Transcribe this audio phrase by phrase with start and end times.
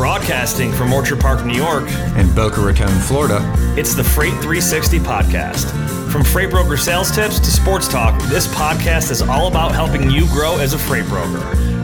[0.00, 1.84] Broadcasting from Orchard Park, New York,
[2.16, 3.38] and Boca Raton, Florida.
[3.76, 5.70] it's the Freight 360 podcast.
[6.10, 10.26] From freight broker sales tips to sports talk, this podcast is all about helping you
[10.28, 11.38] grow as a freight broker.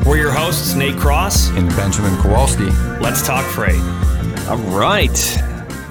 [0.06, 1.50] We're your hosts, Nate Cross.
[1.50, 2.70] And Benjamin Kowalski.
[3.02, 3.82] Let's talk freight.
[4.48, 5.42] All right.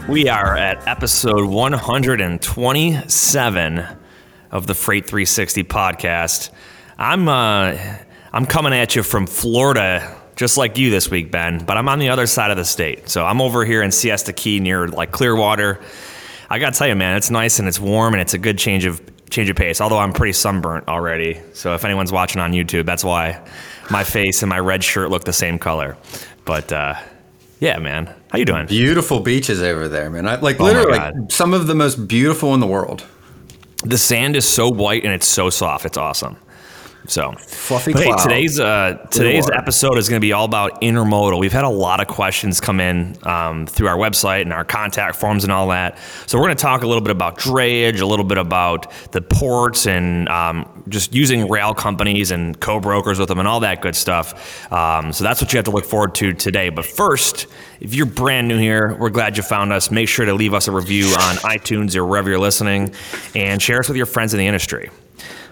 [0.09, 3.85] We are at episode 127
[4.49, 6.49] of the Freight 360 podcast.
[6.97, 7.77] I'm uh,
[8.33, 11.63] I'm coming at you from Florida, just like you this week, Ben.
[11.63, 14.33] But I'm on the other side of the state, so I'm over here in Siesta
[14.33, 15.79] Key near like Clearwater.
[16.49, 18.85] I gotta tell you, man, it's nice and it's warm and it's a good change
[18.85, 19.81] of change of pace.
[19.81, 23.43] Although I'm pretty sunburnt already, so if anyone's watching on YouTube, that's why
[23.89, 25.97] my face and my red shirt look the same color.
[26.43, 26.95] But uh,
[27.59, 28.67] yeah, man, how you doing?
[28.67, 30.27] Beautiful beaches over there, man.
[30.27, 33.03] I, like Oh literally like, some of the most beautiful in the world.
[33.83, 35.85] The sand is so white and it's so soft.
[35.85, 36.37] It's awesome.
[37.07, 38.23] So, Fluffy but hey, cloud.
[38.23, 41.39] today's uh, today's episode is going to be all about intermodal.
[41.39, 45.15] We've had a lot of questions come in um, through our website and our contact
[45.15, 45.97] forms and all that.
[46.25, 49.21] So we're going to talk a little bit about drayage, a little bit about the
[49.21, 53.95] ports, and um, just using rail companies and co-brokers with them and all that good
[53.95, 54.71] stuff.
[54.71, 56.69] Um, so that's what you have to look forward to today.
[56.69, 57.47] But first,
[57.79, 59.91] if you're brand new here, we're glad you found us.
[59.91, 62.93] Make sure to leave us a review on iTunes or wherever you're listening,
[63.35, 64.89] and share us with your friends in the industry.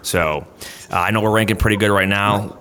[0.04, 0.46] So
[0.92, 2.60] uh, I know we're ranking pretty good right now.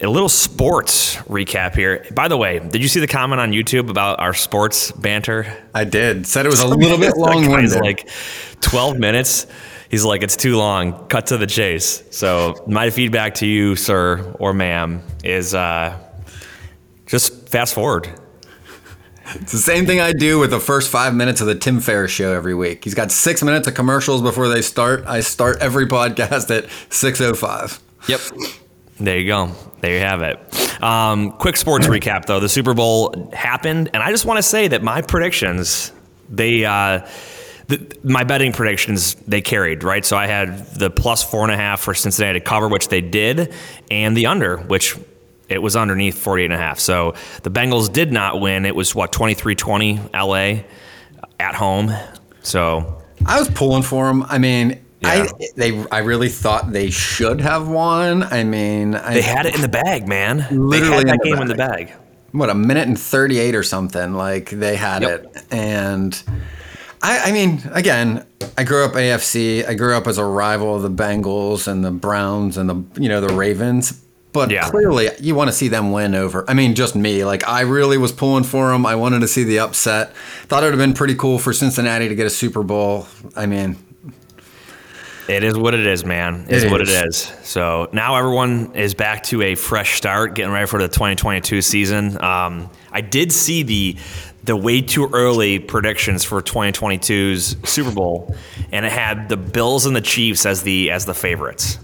[0.00, 2.04] A little sports recap here.
[2.12, 5.46] By the way, did you see the comment on YouTube about our sports banter?
[5.72, 6.26] I did.
[6.26, 7.80] Said it was a little bit long winded.
[7.80, 8.08] like
[8.60, 9.46] 12 minutes.
[9.88, 11.06] He's like, it's too long.
[11.06, 12.02] Cut to the chase.
[12.10, 15.96] So my feedback to you, sir or ma'am, is uh,
[17.06, 18.08] just fast forward.
[19.26, 22.10] It's the same thing I do with the first five minutes of the Tim Ferriss
[22.10, 22.84] show every week.
[22.84, 25.04] He's got six minutes of commercials before they start.
[25.06, 27.80] I start every podcast at six oh five.
[28.08, 28.20] Yep.
[29.00, 29.50] There you go.
[29.80, 30.82] There you have it.
[30.82, 32.40] Um, quick sports recap, though.
[32.40, 35.92] The Super Bowl happened, and I just want to say that my predictions,
[36.28, 37.06] they, uh,
[37.66, 40.04] the, my betting predictions, they carried, right?
[40.04, 43.00] So I had the plus four and a half for Cincinnati to cover, which they
[43.00, 43.52] did,
[43.90, 44.96] and the under, which
[45.48, 46.78] it was underneath 48 and a half.
[46.78, 48.64] So the Bengals did not win.
[48.64, 50.54] It was, what, 23 20 LA
[51.40, 51.92] at home.
[52.42, 54.22] So I was pulling for them.
[54.24, 55.26] I mean, Yeah.
[55.26, 58.22] I they I really thought they should have won.
[58.22, 60.46] I mean, I, they had it in the bag, man.
[60.50, 61.86] they Literally had in that the game in the bag.
[61.88, 61.96] bag.
[62.32, 65.24] what a minute and 38 or something like they had Yep.
[65.36, 66.22] it and
[67.02, 68.24] I, I mean again
[68.58, 71.90] i grew up afc i grew up as a rival of the bengals and the
[71.92, 74.00] browns and the you know the ravens
[74.34, 74.68] but Yeah.
[74.68, 77.96] clearly you want to see them win over i mean just me like i really
[77.96, 80.14] was pulling for them i wanted to see the upset
[80.48, 83.46] thought it would have been pretty cool for cincinnati to get a super bowl i
[83.46, 83.76] mean
[85.26, 86.44] It is what it is, man.
[86.50, 87.02] It is It what it is.
[87.30, 87.32] is.
[87.44, 92.22] So now everyone is back to a fresh start, getting ready for the 2022 season.
[92.22, 93.96] Um, I did see the
[94.42, 98.36] the way too early predictions for 2022's Super Bowl,
[98.70, 101.78] and it had the Bills and the Chiefs as the as the favorites.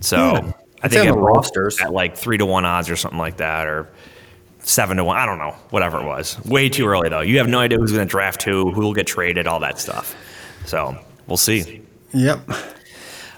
[0.00, 0.52] So Yeah.
[0.82, 1.80] I think on the rosters.
[1.80, 3.88] at like three to one odds or something like that, or
[4.60, 5.16] seven to one.
[5.16, 6.42] I don't know, whatever it was.
[6.44, 7.20] Way too early though.
[7.20, 9.78] You have no idea who's going to draft who, who will get traded, all that
[9.78, 10.16] stuff.
[10.66, 10.96] So
[11.26, 11.82] we'll see.
[12.12, 12.40] yep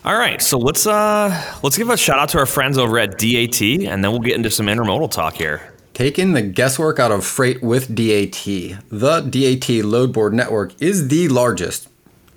[0.05, 1.31] All right, so let's uh
[1.63, 4.35] let's give a shout out to our friends over at DAT, and then we'll get
[4.35, 5.73] into some intermodal talk here.
[5.95, 8.43] Taking the guesswork out of freight with DAT.
[8.89, 11.89] The DAT load board network is the largest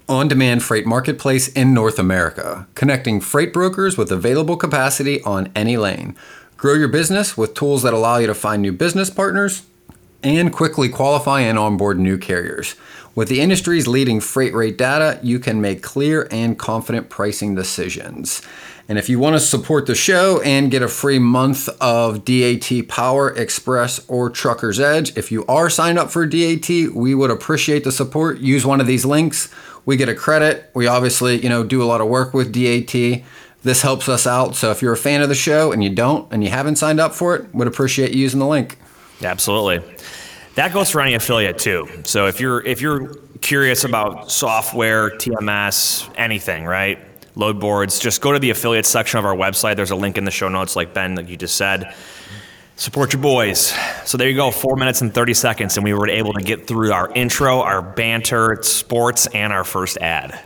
[0.07, 5.77] on demand freight marketplace in North America, connecting freight brokers with available capacity on any
[5.77, 6.15] lane.
[6.57, 9.63] Grow your business with tools that allow you to find new business partners
[10.23, 12.75] and quickly qualify and onboard new carriers.
[13.13, 18.41] With the industry's leading freight rate data, you can make clear and confident pricing decisions.
[18.87, 22.87] And if you want to support the show and get a free month of DAT
[22.87, 27.83] Power, Express, or Trucker's Edge, if you are signed up for DAT, we would appreciate
[27.83, 28.39] the support.
[28.39, 29.51] Use one of these links.
[29.85, 30.69] We get a credit.
[30.73, 33.23] We obviously, you know, do a lot of work with DAT.
[33.63, 34.55] This helps us out.
[34.55, 36.99] So if you're a fan of the show and you don't and you haven't signed
[36.99, 38.77] up for it, would appreciate you using the link.
[39.23, 39.81] Absolutely.
[40.55, 41.87] That goes for any affiliate too.
[42.03, 46.99] So if you're if you're curious about software, TMS, anything, right?
[47.35, 49.75] Load boards, just go to the affiliate section of our website.
[49.75, 51.93] There's a link in the show notes, like Ben, like you just said.
[52.77, 53.73] Support your boys.
[54.03, 56.67] So there you go, four minutes and 30 seconds, and we were able to get
[56.67, 60.37] through our intro, our banter, sports, and our first ad.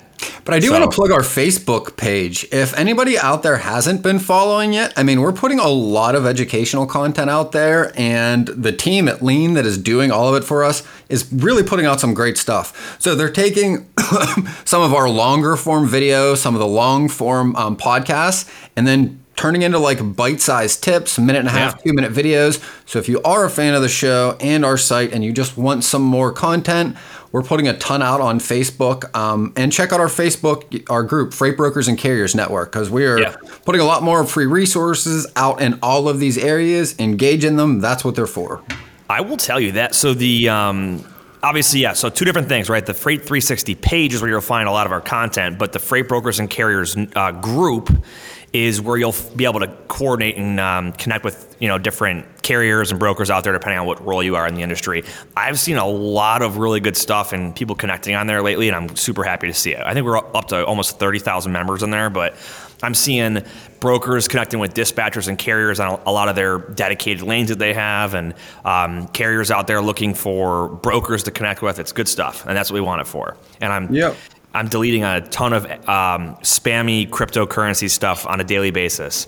[0.45, 2.45] But I do So- want to plug our Facebook page.
[2.51, 6.27] If anybody out there hasn't been following yet, I mean, we're putting a lot of
[6.27, 10.45] educational content out there, and the team at Lean that is doing all of it
[10.45, 12.95] for us is really putting out some great stuff.
[12.99, 13.87] So they're taking
[14.65, 19.19] some of our longer form videos, some of the long form um, podcasts, and then
[19.39, 21.81] turning into like bite-sized tips, minute and a half, Yeah.
[21.91, 22.59] two minute videos.
[22.85, 25.57] So if you are a fan of the show and our site and you just
[25.57, 26.97] want some more content,
[27.31, 29.15] we're putting a ton out on Facebook.
[29.15, 33.05] Um, and check out our Facebook, our group, Freight Brokers and Carriers Network, because we
[33.05, 33.35] are Yeah.
[33.65, 36.93] putting a lot more free resources out in all of these areas.
[36.99, 37.79] Engage in them.
[37.79, 38.59] That's what they're for.
[39.09, 39.95] I will tell you that.
[39.95, 41.01] So the um,
[41.41, 41.93] obviously, yeah.
[41.93, 42.85] So two different things, right?
[42.85, 45.79] The Freight 360 page is where you'll find a lot of our content, but the
[45.79, 47.89] Freight Brokers and Carriers uh, group
[48.53, 52.89] is where you'll be able to coordinate and um, connect with you know different carriers
[52.91, 55.03] and brokers out there, depending on what role you are in the industry.
[55.37, 58.75] I've seen a lot of really good stuff and people connecting on there lately, and
[58.75, 59.81] I'm super happy to see it.
[59.85, 62.35] I think we're up to almost 30,000 members in there, but
[62.81, 63.43] I'm seeing
[63.79, 67.73] brokers connecting with dispatchers and carriers on a lot of their dedicated lanes that they
[67.73, 68.33] have, and
[68.65, 71.77] um, carriers out there looking for brokers to connect with.
[71.77, 73.37] It's good stuff, and that's what we want it for.
[73.61, 74.15] And I'm Yep.
[74.53, 79.27] I'm deleting a ton of um, spammy cryptocurrency stuff on a daily basis.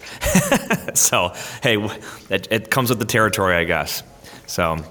[0.95, 1.77] so hey,
[2.29, 4.03] it, it comes with the territory, I guess.
[4.47, 4.83] So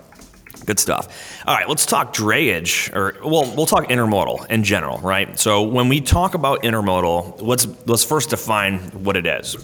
[0.67, 1.43] good stuff.
[1.47, 5.39] All right, let's talk drayage, or well, we'll talk intermodal in general, right?
[5.39, 9.57] So when we talk about intermodal, let's let's first define what it is.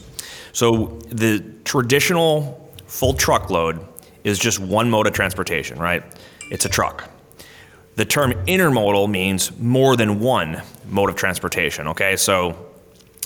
[0.52, 3.86] So the traditional full truckload
[4.24, 6.02] is just one mode of transportation, right?
[6.50, 7.08] It's a truck.
[7.96, 12.16] The term intermodal means more than one mode of transportation, okay?
[12.16, 12.66] So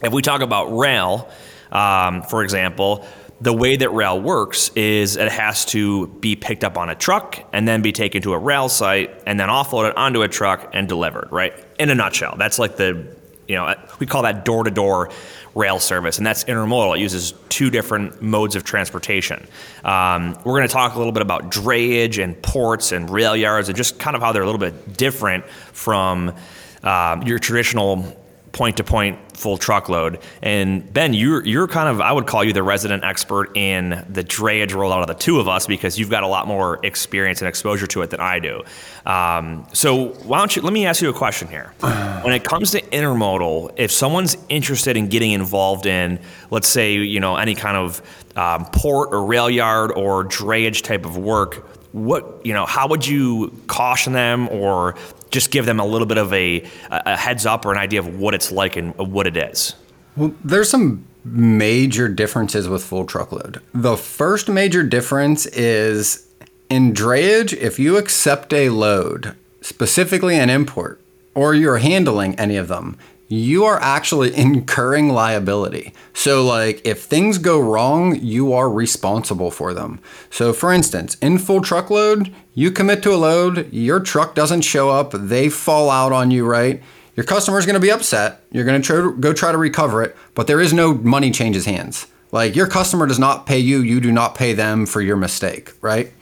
[0.03, 1.29] if we talk about rail,
[1.73, 3.05] um, for example,
[3.41, 7.43] the way that rail works is it has to be picked up on a truck
[7.53, 10.89] and then be taken to a rail site and then offloaded onto a truck and
[10.89, 11.53] delivered, right?
[11.81, 13.17] In a nutshell, that's like the,
[13.49, 15.11] you know, we call that door to door
[15.55, 16.97] rail service, and that's intermodal.
[16.97, 19.47] It uses two different modes of transportation.
[19.85, 23.69] Um, we're going to talk a little bit about drayage and ports and rail yards
[23.69, 26.35] and just kind of how they're a little bit different from
[26.83, 28.17] um, your traditional
[28.53, 30.19] point to point full truckload.
[30.43, 34.25] And Ben, you're you're kind of I would call you the resident expert in the
[34.25, 37.49] drayage rollout of the two of us because you've got a lot more experience and
[37.49, 38.63] exposure to it than I do.
[39.07, 41.73] Um, so why don't you let me ask you a question here?
[42.21, 46.21] When it comes to intermodal, if someone's interested in getting involved in,
[46.51, 48.03] let's say you know any kind of
[48.37, 53.07] um, port or rail yard or drayage type of work, what you know how would
[53.07, 54.97] you caution them or
[55.31, 58.19] just give them a little bit of a, a heads up or an idea of
[58.19, 59.75] what it's like and what it is
[60.17, 63.61] Well, there's some major differences with full truckload.
[63.75, 66.27] The first major difference is
[66.69, 71.01] in drayage, if you accept a load, specifically an import,
[71.35, 72.97] or you're handling any of them,
[73.31, 75.95] you are actually incurring liability.
[76.13, 80.01] So, like, if things go wrong, you are responsible for them.
[80.29, 84.91] So, for instance, in full truckload, you commit to a load, your truck doesn't show
[84.91, 86.83] up, they fall out on you, right?
[87.17, 88.43] Your customer's to be upset.
[88.51, 92.07] You're to try go try to recover it, but there is no money changes hands.
[92.33, 95.73] Like your customer does not pay you, you do not pay them for your mistake,
[95.81, 96.13] right?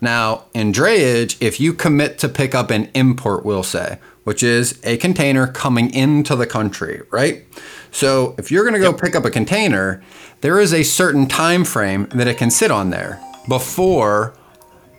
[0.00, 4.80] Now, in drayage, if you commit to pick up an import, we'll say, which is
[4.84, 7.44] a container coming into the country, right?
[7.90, 10.02] So, if you're going to go pick up a container,
[10.40, 14.34] there is a certain time frame that it can sit on there before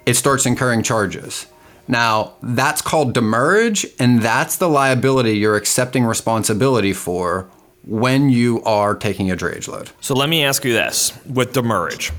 [0.05, 1.47] it starts incurring charges.
[1.87, 7.49] Now, that's called demurrage, and that's the liability you're accepting responsibility for
[7.83, 9.89] when you are taking a drayage load.
[10.01, 12.11] so let me ask you this with demurrage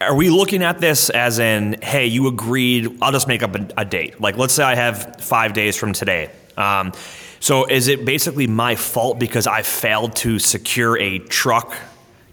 [0.00, 3.68] are we looking at this as in hey you agreed i'll just make up a,
[3.78, 6.92] a date like let's say i have five days from today um,
[7.38, 11.74] so is it basically my fault because i failed to secure a truck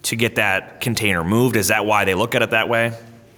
[0.04, 2.94] to get that container moved is that why they look at it that way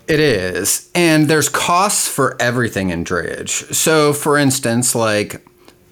[0.08, 0.90] It is.
[0.96, 3.72] And there's costs for everything in drayage.
[3.76, 5.46] So, for instance, like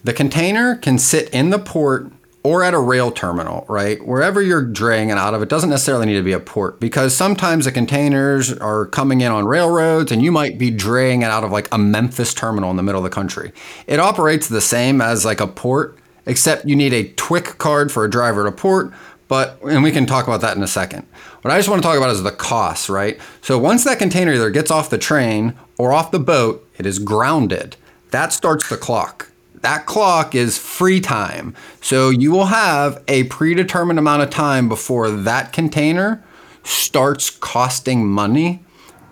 [0.04, 2.12] the container can sit in the port
[2.44, 4.06] or at a rail terminal, right?
[4.06, 7.16] Wherever you're draying it out of, it doesn't necessarily need to be a port because
[7.16, 11.44] sometimes the containers are coming in on railroads and you might be draying it out
[11.44, 13.52] of like a Memphis terminal in the middle of the country.
[13.86, 18.06] It operates the same as like a port, except you need a TWIC card for
[18.06, 18.94] a driver to port,
[19.28, 21.06] but and we can talk about that in a second.
[21.42, 23.20] What I just want to talk about is the costs, right?
[23.42, 27.00] So once that container either gets off the train or off the boat, it is
[27.00, 27.76] grounded.
[28.12, 29.32] That starts the clock.
[29.62, 31.56] That clock is free time.
[31.82, 36.24] So you will have a predetermined amount of time before that container
[36.64, 38.64] starts costing money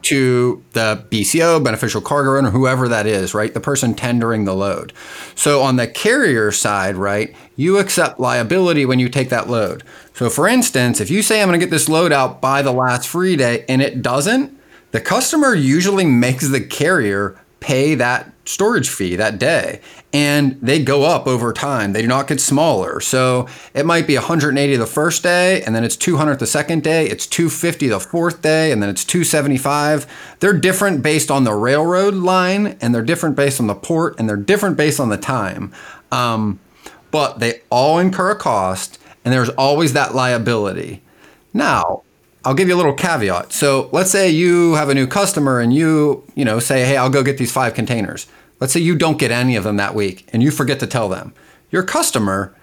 [0.05, 3.51] to the BCO, beneficial cargo owner, whoever that is, right?
[3.51, 4.93] The person tendering the load.
[5.33, 9.83] So on the carrier side, right, you accept liability when you take that load.
[10.13, 12.71] So for instance, if you say I'm going to get this load out by the
[12.71, 14.55] last free day and it doesn't,
[14.91, 19.81] the customer usually makes the carrier pay that storage fee that day
[20.13, 21.93] and they go up over time.
[21.93, 22.99] They do not get smaller.
[22.99, 27.07] So it might be 180 the first day and then it's 200 the second day
[27.07, 30.05] it's 250 the fourth day and then it's 275
[30.39, 34.29] they're different based on the railroad line and they're different based on the port and
[34.29, 35.73] they're different based on the time.
[36.11, 36.59] Um,
[37.11, 41.01] but they all incur a cost and there's always that liability.
[41.53, 42.03] Now
[42.45, 43.51] I'll give you a little caveat.
[43.51, 47.09] So let's say you have a new customer and you, you know, say, hey, I'll
[47.09, 48.27] go get these five containers.
[48.59, 51.09] Let's say you don't get any of them that week and you forget to tell
[51.09, 51.33] them.
[51.71, 52.55] Your customer,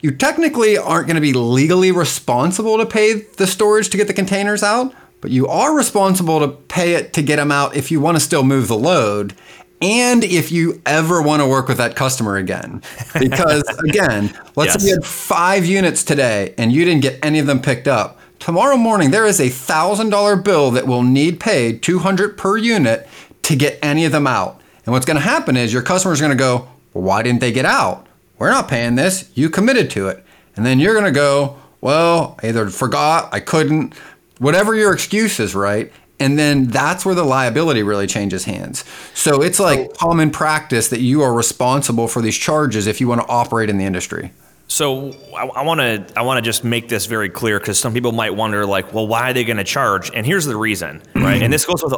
[0.00, 4.12] you technically aren't going to be legally responsible to pay the storage to get the
[4.12, 8.00] containers out, but you are responsible to pay it to get them out if you
[8.00, 9.34] want to still move the load
[9.80, 12.82] and if you ever want to work with that customer again.
[13.18, 14.82] Because again, let's yes.
[14.82, 18.19] say you had five units today and you didn't get any of them picked up
[18.40, 23.06] Tomorrow morning, there is a $1,000 bill that will need paid, 200 per unit,
[23.42, 24.60] to get any of them out.
[24.86, 27.40] And what's going to happen is your customer is going to go, well, why didn't
[27.40, 28.06] they get out?
[28.38, 29.30] We're not paying this.
[29.34, 30.24] You committed to it.
[30.56, 33.94] And then you're going to go, well, I either forgot, I couldn't,
[34.38, 35.92] whatever your excuse is, right?
[36.18, 38.84] And then that's where the liability really changes hands.
[39.12, 43.20] So it's like common practice that you are responsible for these charges if you want
[43.20, 44.32] to operate in the industry.
[44.70, 48.12] So I want to I want to just make this very clear because some people
[48.12, 50.12] might wonder like, well, why are they going to charge?
[50.14, 51.42] And here's the reason, right?
[51.42, 51.92] and this goes with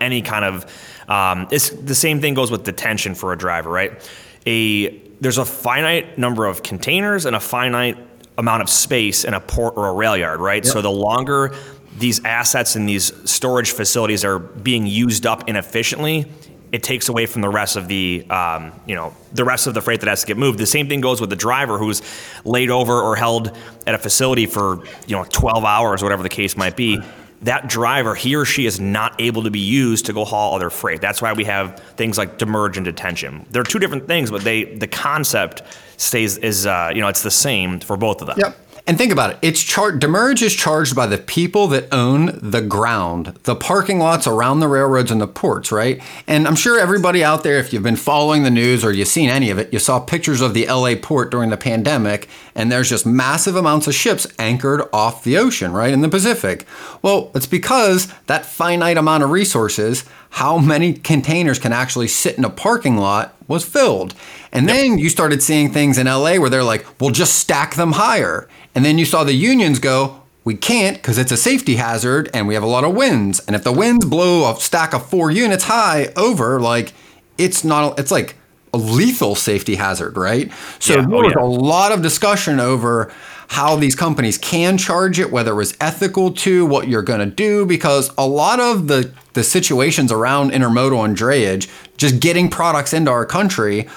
[0.00, 0.64] any kind of
[1.08, 4.00] um, it's the same thing goes with detention for a driver, right?
[4.46, 7.98] A there's a finite number of containers and a finite
[8.38, 10.64] amount of space in a port or a rail yard, right?
[10.64, 10.72] Yep.
[10.72, 11.52] So the longer
[11.98, 16.26] these assets and these storage facilities are being used up inefficiently,
[16.74, 19.80] it takes away from the rest of the um, you know the rest of the
[19.80, 20.58] freight that has to get moved.
[20.58, 22.02] The same thing goes with the driver who's
[22.44, 26.28] laid over or held at a facility for you know 12 hours, or whatever the
[26.28, 27.00] case might be.
[27.42, 30.68] That driver, he or she is not able to be used to go haul other
[30.68, 31.00] freight.
[31.00, 33.46] That's why we have things like demurrage and detention.
[33.50, 35.62] They're two different things, but they the concept
[35.96, 38.38] stays is uh, you know it's the same for both of them.
[38.40, 38.58] Yep.
[38.86, 39.38] And think about it.
[39.40, 44.26] It's char- demurrage is charged by the people that own the ground, the parking lots
[44.26, 46.02] around the railroads and the ports, right?
[46.26, 49.30] And I'm sure everybody out there, if you've been following the news or you've seen
[49.30, 52.90] any of it, you saw pictures of the LA port during the pandemic, and there's
[52.90, 56.66] just massive amounts of ships anchored off the ocean, right, in the Pacific.
[57.00, 62.44] Well, it's because that finite amount of resources, how many containers can actually sit in
[62.44, 64.14] a parking lot, was filled.
[64.50, 67.92] And then you started seeing things in LA where they're like, well, just stack them
[67.92, 68.48] higher.
[68.74, 72.48] And then you saw the unions go, we can't because it's a safety hazard and
[72.48, 73.38] we have a lot of winds.
[73.46, 76.92] And if the winds blow a stack of four units high over, like
[77.38, 78.34] it's not, it's like
[78.72, 80.50] a lethal safety hazard, right?
[80.80, 81.02] So yeah.
[81.02, 81.46] there oh, was oh, yeah.
[81.46, 83.14] a lot of discussion over
[83.48, 87.34] how these companies can charge it, whether it was ethical to what you're going to
[87.34, 92.92] do, because a lot of the, the situations around intermodal and drayage, just getting products
[92.92, 93.88] into our country,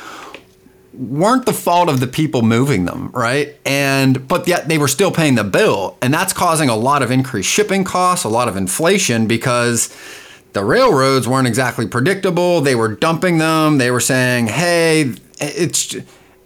[0.97, 3.55] weren't the fault of the people moving them, right?
[3.65, 7.11] And but yet they were still paying the bill, and that's causing a lot of
[7.11, 9.95] increased shipping costs, a lot of inflation because
[10.53, 12.61] the railroads weren't exactly predictable.
[12.61, 13.77] They were dumping them.
[13.77, 15.95] They were saying, "Hey, it's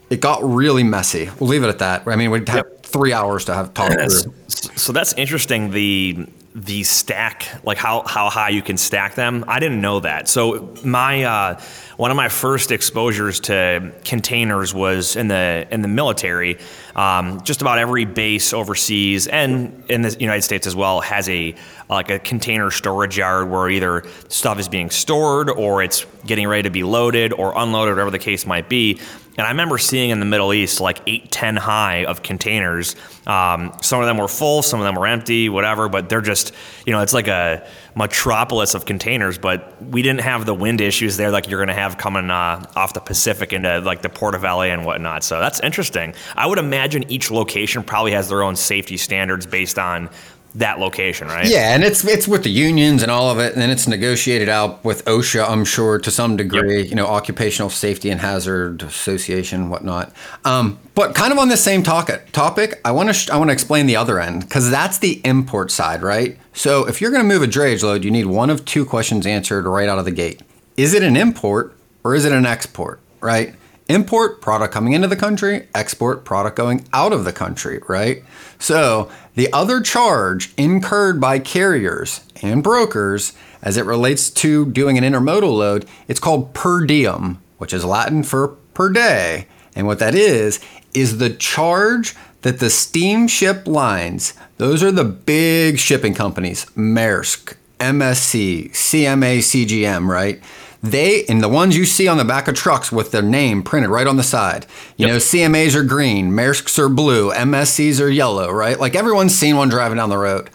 [0.10, 2.04] it got really messy." We'll leave it at that.
[2.06, 2.81] I mean, we'd have yep.
[2.92, 4.34] Three hours to have talk through.
[4.48, 5.72] So that's interesting.
[5.72, 9.46] The the stack, like how how high you can stack them.
[9.48, 10.28] I didn't know that.
[10.28, 11.62] So my uh,
[12.02, 16.58] one of my first exposures to containers was in the in the military.
[16.96, 21.54] Um, just about every base overseas and in the United States as well has a
[21.92, 26.64] like a container storage yard where either stuff is being stored or it's getting ready
[26.64, 29.00] to be loaded or unloaded, whatever the case might be.
[29.38, 32.96] And I remember seeing in the Middle East like eight, ten high of containers.
[33.28, 35.88] Um, some of them were full, some of them were empty, whatever.
[35.88, 36.52] But they're just,
[36.86, 39.38] you know, it's like a metropolis of containers.
[39.38, 42.66] But we didn't have the wind issues there like you're going to have coming uh,
[42.76, 45.24] off the Pacific into like the Port of LA and whatnot.
[45.24, 46.14] So that's interesting.
[46.36, 50.10] I would imagine each location probably has their own safety standards based on
[50.56, 51.48] that location, right?
[51.48, 54.50] Yeah, and it's it's with the unions and all of it, and then it's negotiated
[54.50, 56.82] out with OSHA, I'm sure, to some degree.
[56.82, 56.90] Yep.
[56.90, 60.14] You know, Occupational Safety and Hazard Association, whatnot.
[60.44, 63.50] Um, but kind of on the same topic, topic, I want to sh- I want
[63.50, 66.38] to explain the other end because that's the import side, right?
[66.54, 69.26] So if you're going to move a drayage load, you need one of two questions
[69.26, 70.42] answered right out of the gate:
[70.76, 73.00] Is it an import or is it an export?
[73.22, 73.56] Right?
[73.92, 78.24] Import product coming into the country, export product going out of the country, right?
[78.58, 85.04] So, the other charge incurred by carriers and brokers as it relates to doing an
[85.04, 89.48] intermodal load, it's called per diem, which is Latin for per day.
[89.76, 90.62] And what that is,
[90.94, 98.72] is the charge that the steamship lines, those are the big shipping companies, Maersk, MSC,
[98.72, 100.42] CMA, CGM, right?
[100.84, 103.90] They and the ones you see on the back of trucks with their name printed
[103.90, 104.66] right on the side.
[104.98, 105.14] You Yep.
[105.14, 108.80] know, CMAs are green, Maersk's are blue, MSCs are yellow, right?
[108.80, 110.50] Like everyone's seen one driving down the road.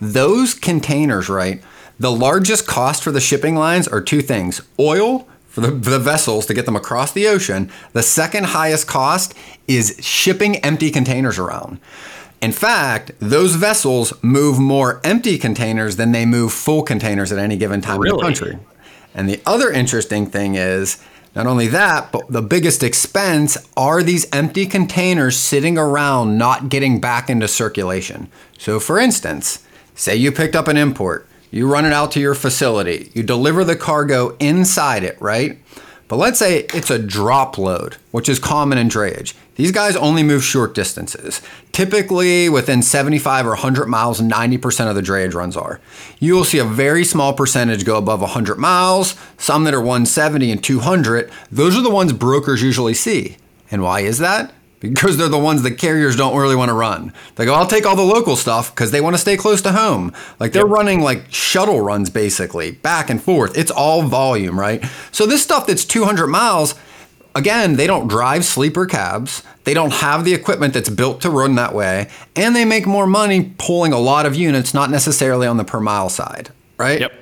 [0.00, 1.62] Those containers, right?
[1.98, 5.98] The largest cost for the shipping lines are two things: oil for the, for the
[5.98, 7.70] vessels to get them across the ocean.
[7.92, 9.34] The second highest cost
[9.68, 11.78] is shipping empty containers around.
[12.40, 17.56] In fact, those vessels move more empty containers than they move full containers at any
[17.56, 18.58] given time in the country.
[19.14, 21.02] And the other interesting thing is
[21.34, 27.00] not only that, but the biggest expense are these empty containers sitting around not getting
[27.00, 28.28] back into circulation.
[28.58, 32.34] So, for instance, say you picked up an import, you run it out to your
[32.34, 35.58] facility, you deliver the cargo inside it, right?
[36.08, 39.34] But let's say it's a drop load, which is common in drayage.
[39.56, 41.40] These guys only move short distances.
[41.72, 45.80] Typically, within 75 or 100 miles, 90% of the drayage runs are.
[46.18, 50.50] You will see a very small percentage go above 100 miles, some that are 170
[50.50, 51.30] and 200.
[51.50, 53.36] Those are the ones brokers usually see.
[53.70, 54.52] And why is that?
[54.82, 57.12] Because they're the ones that carriers don't really want to run.
[57.36, 59.72] They go, I'll take all the local stuff because they want to stay close to
[59.72, 60.12] home.
[60.40, 63.56] Like they're running like shuttle runs basically, back and forth.
[63.56, 64.84] It's all volume, right?
[65.12, 66.74] So this stuff that's 200 miles,
[67.36, 69.44] again, they don't drive sleeper cabs.
[69.64, 72.10] They don't have the equipment that's built to run that way.
[72.34, 75.78] And they make more money pulling a lot of units, not necessarily on the per
[75.78, 77.00] mile side, right?
[77.00, 77.12] Yep.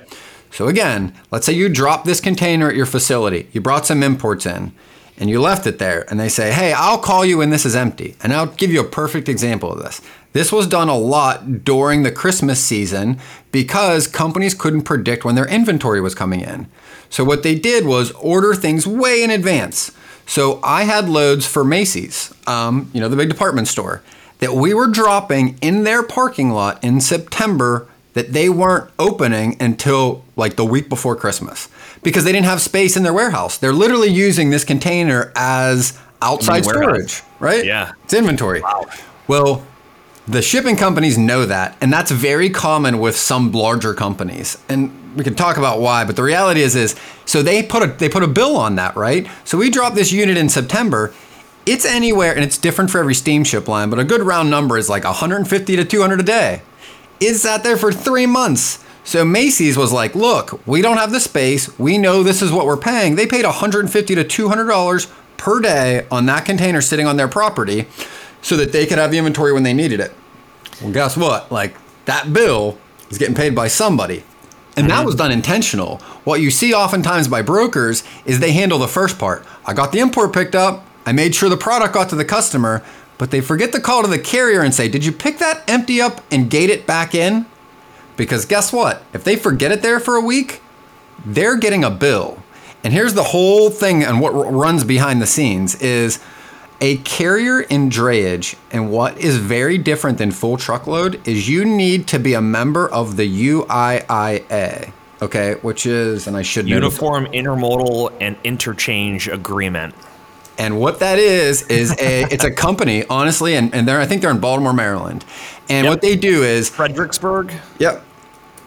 [0.49, 3.47] So again, let's say you drop this container at your facility.
[3.53, 4.73] You brought some imports in
[5.21, 7.75] and you left it there and they say, "Hey, I'll call you when this is
[7.75, 10.01] empty." And I'll give you a perfect example of this.
[10.33, 13.19] This was done a lot during the Christmas season
[13.51, 16.67] because companies couldn't predict when their inventory was coming in.
[17.09, 19.91] So what they did was order things way in advance.
[20.25, 24.01] So I had loads for Macy's, um, you know, the big department store,
[24.39, 30.23] that we were dropping in their parking lot in September that they weren't opening until
[30.35, 31.69] like the week before Christmas
[32.03, 33.57] because they didn't have space in their warehouse.
[33.57, 37.65] They're literally using this container as outside storage, right?
[37.65, 37.93] Yeah.
[38.03, 38.61] It's inventory.
[38.61, 38.85] Wow.
[39.27, 39.65] Well,
[40.27, 44.57] the shipping companies know that, and that's very common with some larger companies.
[44.69, 47.87] And we can talk about why, but the reality is is so they put a
[47.87, 49.27] they put a bill on that, right?
[49.43, 51.13] So we dropped this unit in September.
[51.65, 54.89] It's anywhere and it's different for every steamship line, but a good round number is
[54.89, 56.61] like 150 to 200 a day.
[57.21, 58.83] Is that there for 3 months?
[59.03, 61.69] So Macy's was like, "Look, we don't have the space.
[61.79, 65.07] We know this is what we're paying." They paid $150 to 200 dollars
[65.37, 67.87] per day on that container sitting on their property
[68.41, 70.13] so that they could have the inventory when they needed it.
[70.81, 71.51] Well, guess what?
[71.51, 72.77] Like that bill
[73.09, 74.23] is getting paid by somebody.
[74.77, 75.97] And that was done intentional.
[76.23, 79.45] What you see oftentimes by brokers is they handle the first part.
[79.65, 82.81] I got the import picked up, I made sure the product got to the customer,
[83.21, 86.01] but they forget to call to the carrier and say, Did you pick that empty
[86.01, 87.45] up and gate it back in?
[88.17, 89.03] Because guess what?
[89.13, 90.59] If they forget it there for a week,
[91.23, 92.41] they're getting a bill.
[92.83, 96.19] And here's the whole thing and what runs behind the scenes is
[96.81, 102.07] a carrier in drayage and what is very different than full truckload is you need
[102.07, 108.13] to be a member of the UIIA, okay, which is and I should Uniform Intermodal
[108.19, 109.93] and Interchange Agreement.
[110.61, 114.21] And what that is is a it's a company, honestly, and, and they're I think
[114.21, 115.25] they're in Baltimore, Maryland.
[115.67, 115.91] And Yep.
[115.91, 117.51] what they do is Fredericksburg.
[117.79, 118.05] Yep.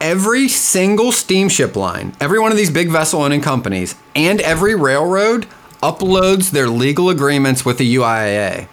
[0.00, 5.46] Every single steamship line, every one of these big vessel owning companies, and every railroad
[5.84, 8.66] uploads their legal agreements with the UIA.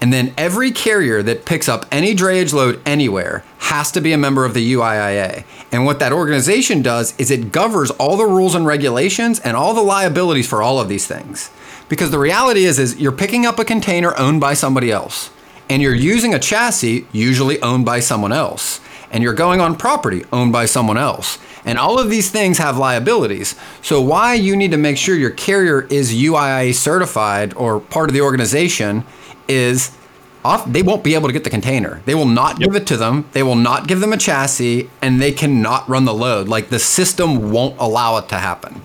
[0.00, 4.18] And then every carrier that picks up any drayage load anywhere has to be a
[4.18, 5.42] member of the UIIA.
[5.72, 9.74] And what that organization does is it governs all the rules and regulations and all
[9.74, 11.50] the liabilities for all of these things.
[11.88, 15.30] Because the reality is is you're picking up a container owned by somebody else
[15.70, 20.24] and you're using a chassis usually owned by someone else and you're going on property
[20.32, 21.38] owned by someone else.
[21.64, 23.54] And all of these things have liabilities.
[23.82, 28.14] So why you need to make sure your carrier is uia certified or part of
[28.14, 29.04] the organization
[29.48, 29.96] is
[30.44, 32.00] off they won't be able to get the container.
[32.04, 33.28] They will not give it to them.
[33.32, 36.48] They will not give them a chassis and they cannot run the load.
[36.48, 38.82] Like the system won't allow it to happen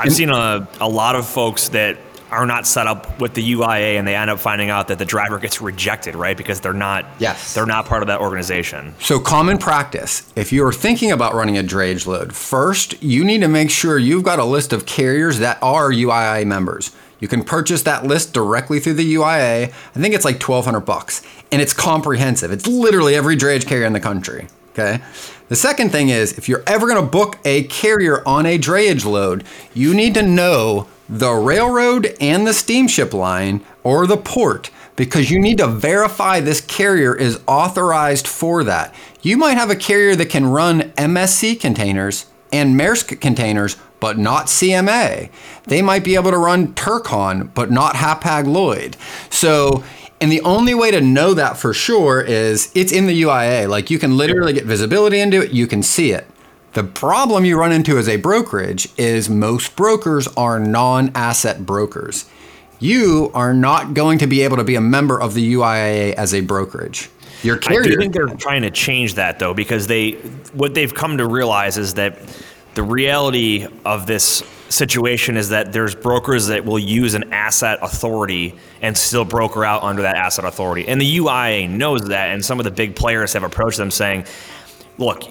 [0.00, 1.98] I've seen a, a lot of folks that
[2.30, 5.04] are not set up with the UIA and they end up finding out that the
[5.04, 6.36] driver gets rejected, right?
[6.36, 7.54] Because they're not Yes.
[7.54, 8.94] they're not part of that organization.
[9.00, 13.48] So, common practice if you're thinking about running a drayage load, first you need to
[13.48, 16.94] make sure you've got a list of carriers that are UIA members.
[17.18, 19.64] You can purchase that list directly through the UIA.
[19.64, 22.52] I think it's like 1200 bucks and it's comprehensive.
[22.52, 24.46] It's literally every drayage carrier in the country.
[24.72, 25.00] Okay.
[25.48, 29.04] The second thing is if you're ever going to book a carrier on a drayage
[29.04, 35.30] load, you need to know the railroad and the steamship line or the port because
[35.30, 38.94] you need to verify this carrier is authorized for that.
[39.22, 44.46] You might have a carrier that can run MSC containers and Maersk containers, but not
[44.46, 45.30] CMA.
[45.64, 48.96] They might be able to run Turkon, but not Hapag Lloyd.
[49.30, 49.84] So,
[50.20, 53.68] and the only way to know that for sure is it's in the UIA.
[53.68, 56.26] Like you can literally get visibility into it, you can see it.
[56.72, 62.26] The problem you run into as a brokerage is most brokers are non asset brokers.
[62.78, 66.32] You are not going to be able to be a member of the UIA as
[66.32, 67.10] a brokerage.
[67.42, 67.82] Your carrier.
[67.82, 70.12] I do think they're trying to change that though, because they
[70.52, 72.18] what they've come to realize is that
[72.74, 78.54] the reality of this situation is that there's brokers that will use an asset authority
[78.80, 80.86] and still broker out under that asset authority.
[80.86, 84.26] And the UIA knows that, and some of the big players have approached them saying,
[84.98, 85.24] look,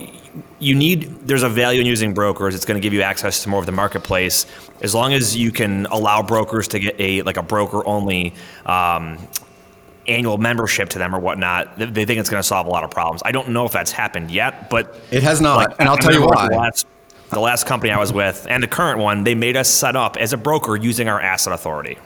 [0.60, 2.54] you need there's a value in using brokers.
[2.54, 4.46] It's going to give you access to more of the marketplace
[4.82, 8.34] as long as you can allow brokers to get a like a broker only
[8.66, 9.18] um,
[10.08, 11.78] annual membership to them or whatnot.
[11.78, 13.22] They think it's going to solve a lot of problems.
[13.24, 16.14] I don't know if that's happened yet, but it has not, like, and I'll tell
[16.14, 16.72] you why.
[17.30, 20.18] The last, company I was with and the current one, they made us set up
[20.18, 21.98] as a broker using our asset authority.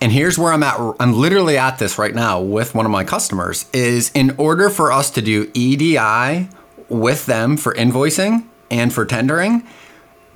[0.00, 0.78] And here's where I'm at.
[1.00, 3.66] I'm literally at this right now with one of my customers.
[3.72, 6.48] Is in order for us to do EDI
[6.88, 9.66] with them for invoicing and for tendering,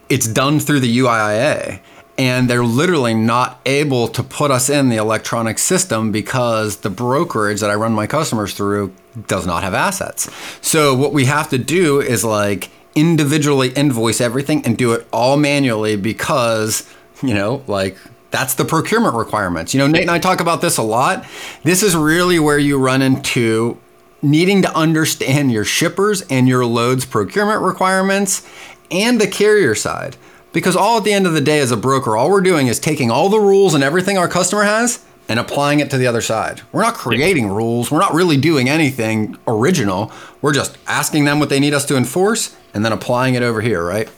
[0.09, 1.81] it's done through the UIA.
[2.19, 7.61] And they're literally not able to put us in the electronic system because the brokerage
[7.61, 8.95] that I run my customers through
[9.29, 10.29] does not have assets.
[10.61, 15.37] So, what we have to do is like individually invoice everything and do it all
[15.37, 16.89] manually because,
[17.23, 17.97] you know, like
[18.31, 19.75] that's the procurement requirements.
[19.75, 21.25] You know, Nate and I talk about this a lot.
[21.63, 23.79] This is really where you run into
[24.23, 28.49] needing to understand your shippers and your loads procurement requirements
[28.91, 30.17] and the carrier side.
[30.53, 32.79] Because all at the end of the day, as a broker, all we're doing is
[32.79, 36.21] taking all the rules and everything our customer has and applying it to the other
[36.21, 36.63] side.
[36.73, 37.91] We're not creating rules.
[37.91, 40.13] We're not really doing anything original.
[40.41, 43.61] We're just asking them what they need us to enforce and then applying it over
[43.61, 44.11] here, right?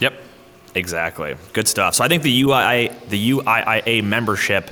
[0.00, 0.14] Yep.
[0.74, 1.36] Exactly.
[1.52, 1.94] Good stuff.
[1.94, 4.70] So I think the UIA, the UIIA membership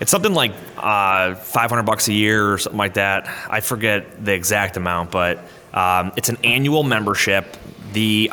[0.00, 3.28] it's something like uh, 500 bucks a year or something like that.
[3.50, 5.38] I forget the exact amount, but
[5.74, 7.56] um, it's an annual membership.
[7.92, 8.32] The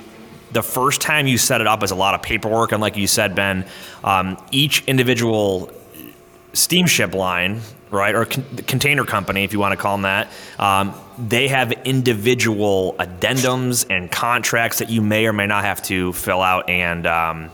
[0.53, 3.05] the first time you set it up is a lot of paperwork, and like you
[3.05, 3.65] said, Ben,
[4.01, 5.69] um, each individual
[6.57, 10.93] steamship line, right, or con- container company, if you want to call them that, um,
[11.17, 16.41] they have individual addendums and contracts that you may or may not have to fill
[16.41, 17.51] out and um,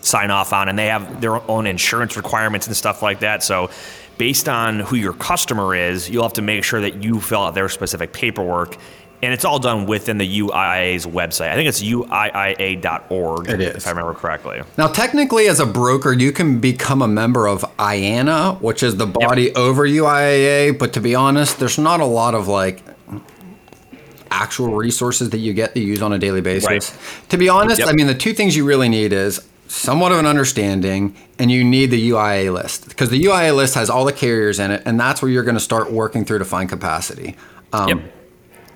[0.00, 3.42] sign off on, and they have their own insurance requirements and stuff like that.
[3.42, 3.70] So,
[4.16, 7.54] based on who your customer is, you'll have to make sure that you fill out
[7.54, 8.76] their specific paperwork.
[9.24, 11.48] And it's all done within the UIA's website.
[11.48, 13.76] I think it's uiia.org, it is.
[13.76, 14.62] if I remember correctly.
[14.76, 19.06] Now, technically, as a broker, you can become a member of IANA, which is the
[19.06, 19.56] body yep.
[19.56, 20.78] over UIA.
[20.78, 22.82] But to be honest, there's not a lot of like
[24.30, 26.68] actual resources that you get to use on a daily basis.
[26.68, 27.28] Right.
[27.30, 27.88] To be honest, yep.
[27.88, 31.64] I mean, the two things you really need is somewhat of an understanding and you
[31.64, 35.00] need the UIA list because the UIA list has all the carriers in it and
[35.00, 37.34] that's where you're going to start working through to find capacity.
[37.72, 38.14] Um, yep.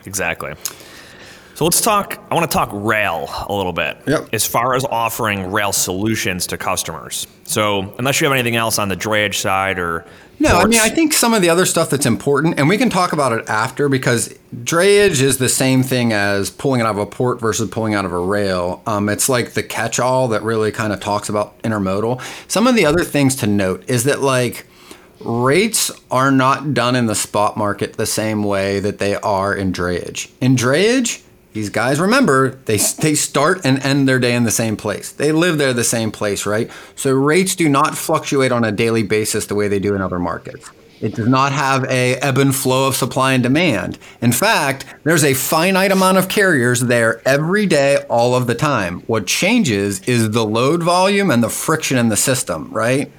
[0.09, 0.55] Exactly.
[1.55, 2.19] So let's talk.
[2.31, 3.99] I want to talk rail a little bit.
[4.07, 4.29] Yep.
[4.33, 7.27] As far as offering rail solutions to customers.
[7.45, 10.07] So unless you have anything else on the drayage side or
[10.39, 10.65] no, ports.
[10.65, 13.13] I mean I think some of the other stuff that's important, and we can talk
[13.13, 17.41] about it after because drayage is the same thing as pulling out of a port
[17.41, 18.81] versus pulling out of a rail.
[18.87, 22.23] Um, it's like the catch-all that really kind of talks about intermodal.
[22.49, 24.65] Some of the other things to note is that like
[25.21, 29.73] rates are not done in the spot market the same way that they are in
[29.73, 30.31] drayage.
[30.41, 31.23] In drayage
[31.55, 35.11] these guys remember they they start and end their day in the same place.
[35.11, 36.71] They live there the same place, right?
[36.95, 40.19] So rates do not fluctuate on a daily basis the way they do in other
[40.19, 40.71] markets.
[41.01, 43.99] It does not have a ebb and flow of supply and demand.
[44.21, 49.01] In fact, there's a finite amount of carriers there every day, all of the time.
[49.03, 53.13] What changes is the load volume and the friction in the system, right?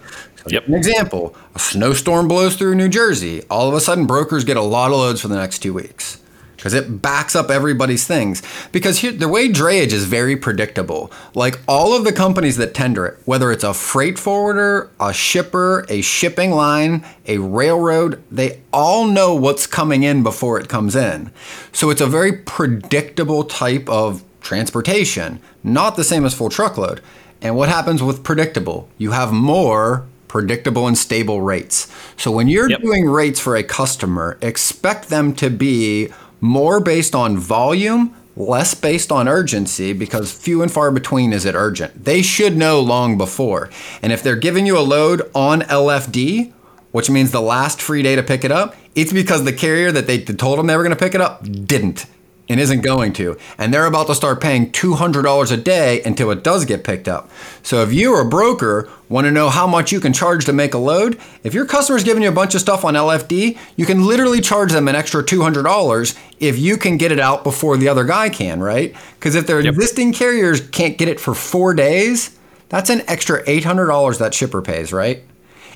[0.47, 0.67] Yep.
[0.67, 3.43] An example: a snowstorm blows through New Jersey.
[3.49, 6.19] All of a sudden, brokers get a lot of loads for the next two weeks
[6.59, 8.43] because it backs up everybody's things.
[8.73, 11.09] Because here, the way drayage is very predictable.
[11.33, 15.85] Like all of the companies that tender it, whether it's a freight forwarder, a shipper,
[15.87, 21.31] a shipping line, a railroad, they all know what's coming in before it comes in.
[21.71, 26.99] So it's a very predictable type of transportation, not the same as full truckload.
[27.41, 28.89] And what happens with predictable?
[28.97, 31.93] You have more predictable and stable rates.
[32.15, 32.81] So when you're yep.
[32.81, 39.11] doing rates for a customer, expect them to be more based on volume, less based
[39.11, 42.05] on urgency because few and far between is it urgent.
[42.05, 43.69] They should know long before.
[44.01, 46.53] And if they're giving you a load on LFD,
[46.91, 50.07] which means the last free day to pick it up, it's because the carrier that
[50.07, 52.05] they told them they were going to pick it up didn't.
[52.49, 53.37] And isn't going to.
[53.57, 57.29] And they're about to start paying $200 a day until it does get picked up.
[57.61, 60.73] So if you're a broker, want to know how much you can charge to make
[60.73, 64.05] a load, if your customer's giving you a bunch of stuff on LFD, you can
[64.05, 68.03] literally charge them an extra $200 if you can get it out before the other
[68.03, 68.95] guy can, right?
[69.15, 69.73] Because if their yep.
[69.73, 72.37] existing carriers can't get it for four days,
[72.69, 75.23] that's an extra $800 that shipper pays, right?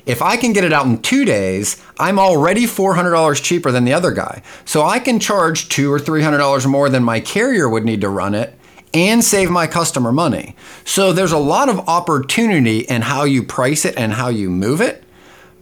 [0.06, 3.94] If I can get it out in two days, I'm already $400 cheaper than the
[3.94, 4.42] other guy.
[4.64, 8.34] So I can charge two or $300 more than my carrier would need to run
[8.34, 8.58] it
[8.92, 10.54] and save my customer money.
[10.84, 14.80] So there's a lot of opportunity in how you price it and how you move
[14.80, 15.02] it.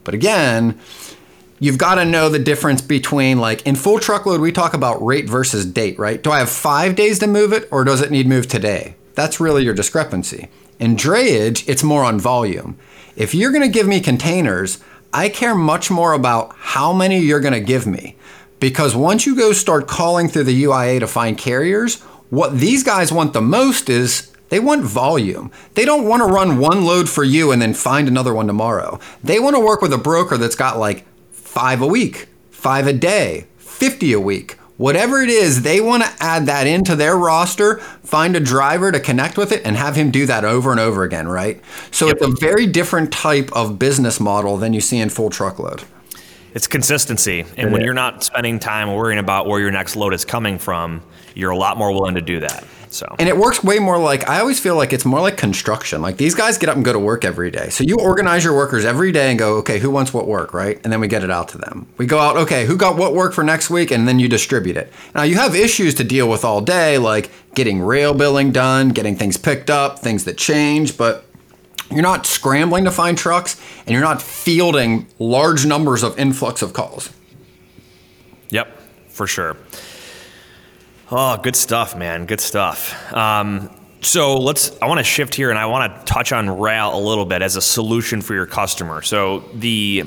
[0.03, 0.79] But again,
[1.59, 5.27] you've got to know the difference between like in full truckload, we talk about rate
[5.27, 6.21] versus date, right?
[6.21, 8.95] Do I have five days to move it or does it need moved today?
[9.15, 10.49] That's really your discrepancy.
[10.79, 12.77] In drayage, it's more on volume.
[13.15, 14.79] If you're going to give me containers,
[15.13, 18.15] I care much more about how many you're going to give me.
[18.59, 23.11] Because once you go start calling through the UIA to find carriers, what these guys
[23.11, 25.51] want the most is they want volume.
[25.75, 28.99] They don't want to run one load for you and then find another one tomorrow.
[29.23, 32.93] They want to work with a broker that's got like five a week, five a
[32.93, 34.57] day, 50 a week.
[34.77, 38.99] Whatever it is, they want to add that into their roster, find a driver to
[38.99, 41.61] connect with it, and have him do that over and over again, right?
[41.91, 42.17] So yep.
[42.17, 45.83] it's a very different type of business model than you see in full truckload.
[46.55, 47.45] It's consistency.
[47.57, 51.01] And when you're not spending time worrying about where your next load is coming from,
[51.35, 52.63] you're a lot more willing to do that.
[52.93, 56.01] So and it works way more like I always feel like it's more like construction.
[56.01, 57.69] Like these guys get up and go to work every day.
[57.69, 60.79] So you organize your workers every day and go, okay, who wants what work, right?
[60.83, 61.87] And then we get it out to them.
[61.97, 64.77] We go out, okay, who got what work for next week, and then you distribute
[64.77, 64.93] it.
[65.15, 69.15] Now you have issues to deal with all day, like getting rail billing done, getting
[69.15, 71.25] things picked up, things that change, but
[71.89, 76.73] you're not scrambling to find trucks and you're not fielding large numbers of influx of
[76.73, 77.09] calls.
[78.49, 78.67] Yep,
[79.07, 79.57] for sure.
[81.11, 82.25] Oh, good stuff, man.
[82.25, 83.13] Good stuff.
[83.13, 83.69] Um,
[84.01, 84.71] so let's.
[84.81, 87.41] I want to shift here, and I want to touch on rail a little bit
[87.41, 89.01] as a solution for your customer.
[89.01, 90.03] So the,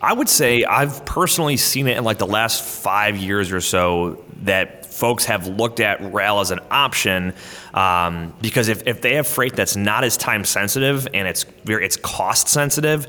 [0.00, 4.24] I would say I've personally seen it in like the last five years or so
[4.42, 7.32] that folks have looked at rail as an option
[7.72, 11.96] um, because if, if they have freight that's not as time sensitive and it's it's
[11.96, 13.06] cost sensitive,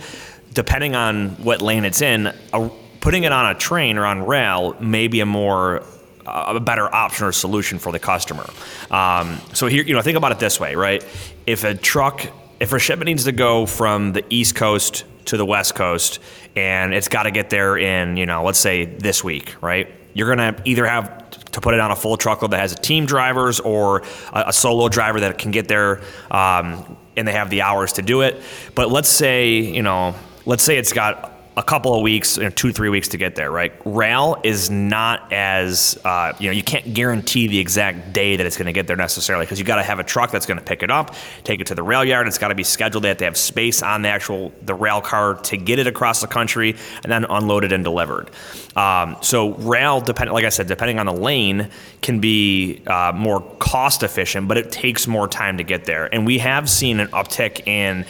[0.54, 2.70] depending on what lane it's in, a,
[3.02, 5.84] putting it on a train or on rail may be a more
[6.26, 8.46] a better option or solution for the customer.
[8.92, 11.06] Um, so here, you know, think about it this way, right?
[11.46, 12.26] If a truck,
[12.60, 16.20] if a shipment needs to go from the East Coast to the West Coast,
[16.56, 19.90] and it's got to get there in, you know, let's say this week, right?
[20.14, 23.06] You're gonna either have to put it on a full truckload that has a team
[23.06, 27.62] drivers or a, a solo driver that can get there um, and they have the
[27.62, 28.42] hours to do it.
[28.76, 32.50] But let's say, you know, let's say it's got a couple of weeks, you know,
[32.50, 33.74] two three weeks to get there, right?
[33.86, 38.58] Rail is not as uh, you know you can't guarantee the exact day that it's
[38.58, 40.64] going to get there necessarily because you got to have a truck that's going to
[40.64, 42.28] pick it up, take it to the rail yard.
[42.28, 43.04] It's got to be scheduled.
[43.04, 46.22] They have to have space on the actual the rail car to get it across
[46.22, 48.32] the country and then unloaded and delivered.
[48.76, 51.70] Um, so rail, depending like I said, depending on the lane,
[52.02, 56.12] can be uh, more cost efficient, but it takes more time to get there.
[56.14, 58.06] And we have seen an uptick in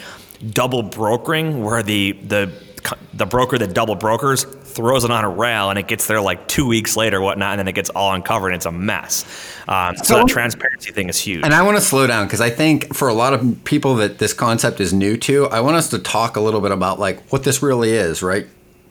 [0.52, 2.52] double brokering where the the
[3.14, 6.48] the broker that double brokers throws it on a rail and it gets there like
[6.48, 9.26] two weeks later, whatnot, and then it gets all uncovered and it's a mess.
[9.68, 11.46] Um, so, so the transparency thing is huge.
[11.46, 14.18] And I want to slow down because I think for a lot of people that
[14.18, 17.22] this concept is new to, I want us to talk a little bit about like
[17.32, 18.48] what this really is, right?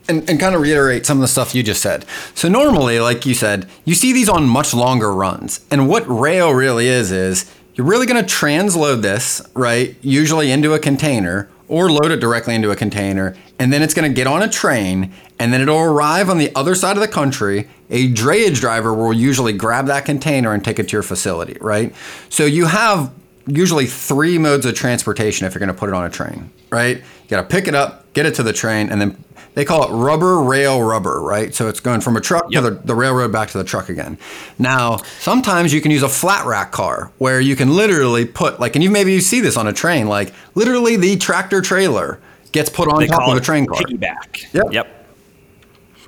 [0.08, 2.04] And, and kind of reiterate some of the stuff you just said.
[2.34, 5.64] So normally, like you said, you see these on much longer runs.
[5.70, 9.96] And what rail really is is you're really going to transload this, right?
[10.02, 14.06] Usually into a container or load it directly into a container, and then it's going
[14.06, 17.08] to get on a train, and then it'll arrive on the other side of the
[17.08, 17.66] country.
[17.88, 21.94] A drayage driver will usually grab that container and take it to your facility, right?
[22.28, 23.10] So you have
[23.46, 26.98] usually three modes of transportation if you're going to put it on a train, right?
[26.98, 29.84] You got to pick it up, get it to the train, and then they call
[29.84, 31.54] it rubber rail rubber, right?
[31.54, 32.64] So it's going from a truck yep.
[32.64, 34.18] to the, the, railroad back to the truck again.
[34.58, 38.76] Now, sometimes you can use a flat rack car where you can literally put like,
[38.76, 42.20] and you maybe you see this on a train, like literally the tractor trailer
[42.52, 43.78] gets put on they top of a train car.
[43.78, 44.52] Piggyback.
[44.52, 44.66] Yep.
[44.72, 45.01] Yep.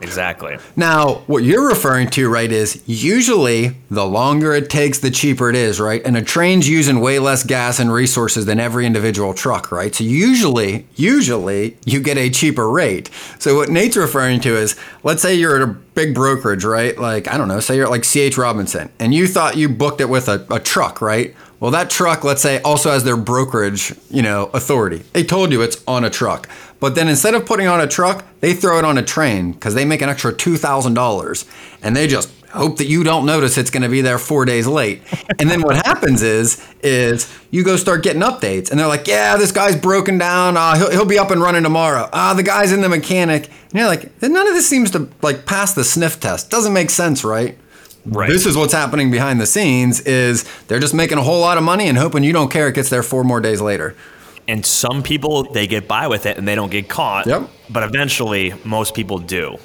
[0.05, 0.59] Exactly.
[0.77, 5.57] Now, what you're referring to, right, is usually the longer it takes, the cheaper it
[5.57, 6.03] is, right?
[6.05, 9.95] And a train's using way less gas and resources than every individual truck, right?
[9.95, 13.11] So usually, usually you get a cheaper rate.
[13.39, 16.97] So what Nate's referring to is, let's say you're at a big brokerage, right?
[16.99, 20.01] Like, I don't know, say you're at like CH Robinson, and you thought you booked
[20.01, 21.35] it with a, a truck, right?
[21.61, 25.03] Well, that truck, let's say, also has their brokerage, you know, authority.
[25.15, 26.47] They told you it's on a truck.
[26.81, 29.75] But then instead of putting on a truck, they throw it on a train because
[29.75, 31.51] they make an extra $2,000
[31.83, 34.67] and they just hope that you don't notice it's going to be there four days
[34.67, 35.03] late.
[35.39, 39.37] And then what happens is, is you go start getting updates, and they're like, "Yeah,
[39.37, 40.57] this guy's broken down.
[40.57, 42.09] Uh, he'll, he'll be up and running tomorrow.
[42.13, 45.09] Ah, uh, the guy's in the mechanic." And you're like, none of this seems to
[45.21, 46.51] like pass the sniff test.
[46.51, 47.59] Doesn't make sense, right?
[48.07, 48.29] Right.
[48.29, 50.01] This is what's happening behind the scenes.
[50.03, 52.69] Is they're just making a whole lot of money and hoping you don't care.
[52.69, 53.97] It gets there four more days later.
[54.47, 57.27] And some people they get by with it and they don't get caught.
[57.27, 57.49] Yep.
[57.71, 59.59] But eventually, most people do.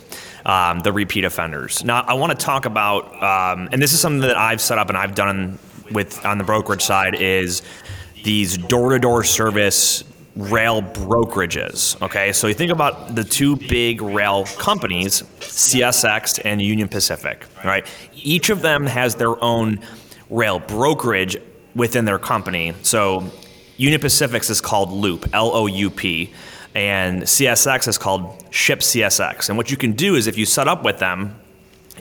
[0.46, 1.84] Um, the repeat offenders.
[1.84, 4.88] Now, I want to talk about, um, and this is something that I've set up
[4.88, 5.60] and I've done
[5.92, 7.62] with on the brokerage side is
[8.24, 10.04] these door-to-door service
[10.36, 12.02] rail brokerages.
[12.02, 17.46] Okay, so you think about the two big rail companies, CSX and Union Pacific.
[17.63, 19.80] Right, each of them has their own
[20.30, 21.38] rail brokerage
[21.76, 22.74] within their company.
[22.84, 23.30] So
[23.80, 26.34] Union Pacific's is called Loup, L O U P,
[26.76, 29.48] and CSX is called Ship CSX.
[29.48, 31.39] And what you can do is if you set up with them,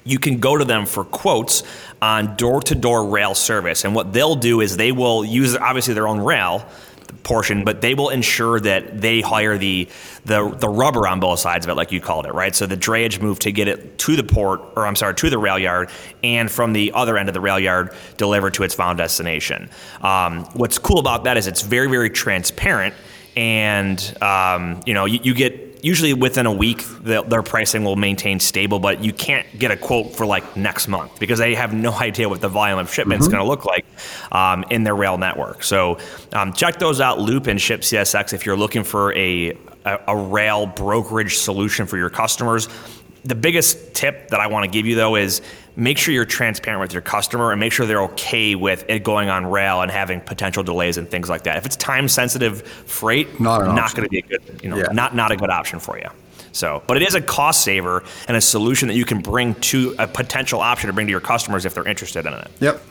[0.03, 1.62] you can go to them for quotes
[2.03, 3.85] on door to door rail service.
[3.85, 6.67] And what they'll do is they will use obviously their own rail
[7.22, 9.88] portion, but they will ensure that they hire the
[10.24, 12.54] the the rubber on both sides of it, like you called it, right?
[12.54, 15.38] So the drayage move to get it to the port, or I'm sorry, to the
[15.38, 15.90] rail yard,
[16.22, 19.70] and from the other end of the rail yard delivered to its final destination.
[20.00, 22.94] Um, what's cool about that is it's very very transparent,
[23.37, 27.97] and um, you know you, you get usually within a week the, their pricing will
[27.97, 31.73] maintain stable but you can't get a quote for like next month because they have
[31.73, 33.38] no idea what the volume of shipments is mm-hmm.
[33.38, 33.85] going to look like
[34.33, 35.99] um, in their rail network so
[36.33, 40.17] um, check those out Loup and ship csx if you're looking for a, a, a
[40.17, 42.69] rail brokerage solution for your customers
[43.25, 45.43] the biggest tip that I want to give you though is
[45.79, 49.29] make sure you're transparent with your customer and make sure they're okay with it going
[49.29, 51.57] on rail and having potential delays and things like that.
[51.57, 54.88] If it's time sensitive freight, not, not going to be a good, you know, yeah.
[54.93, 56.09] not not a good option for you.
[56.51, 59.95] So, but it is a cost saver and a solution that you can bring to
[60.01, 62.51] a potential option to bring to your customers if they're interested in it.
[62.59, 62.83] Yep.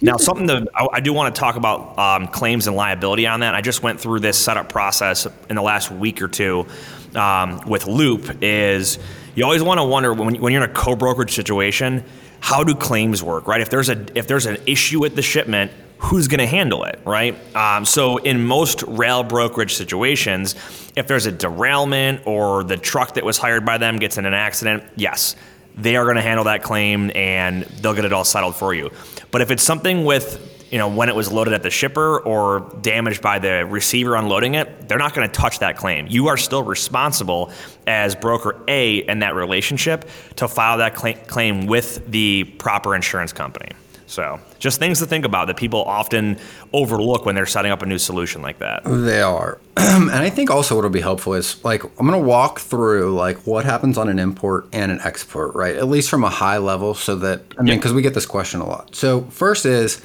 [0.00, 3.40] Now, something that I, I do want to talk about um, claims and liability on
[3.40, 3.54] that.
[3.54, 6.66] I just went through this setup process in the last week or two
[7.14, 8.42] um, with Loup.
[8.42, 8.98] Is
[9.34, 12.04] you always want to wonder when, when you're in a co-brokerage situation,
[12.40, 13.60] how do claims work, right?
[13.60, 17.00] If there's a if there's an issue with the shipment, who's going to handle it,
[17.04, 17.34] right?
[17.56, 20.54] Um, so in most rail brokerage situations,
[20.94, 24.34] if there's a derailment or the truck that was hired by them gets in an
[24.34, 25.34] accident, yes,
[25.76, 28.90] they are going to handle that claim and they'll get it all settled for you.
[29.30, 32.72] But if it's something with you know, when it was loaded at the shipper or
[32.80, 36.06] damaged by the receiver unloading it, they're not going to touch that claim.
[36.08, 37.52] You are still responsible
[37.86, 43.70] as broker A in that relationship to file that claim with the proper insurance company.
[44.06, 46.38] So, just things to think about that people often
[46.72, 48.82] overlook when they're setting up a new solution like that.
[48.84, 49.58] They are.
[49.76, 53.38] and I think also what'll be helpful is like I'm going to walk through like
[53.46, 55.74] what happens on an import and an export, right?
[55.74, 58.60] At least from a high level so that I mean because we get this question
[58.60, 58.94] a lot.
[58.94, 60.02] So, first is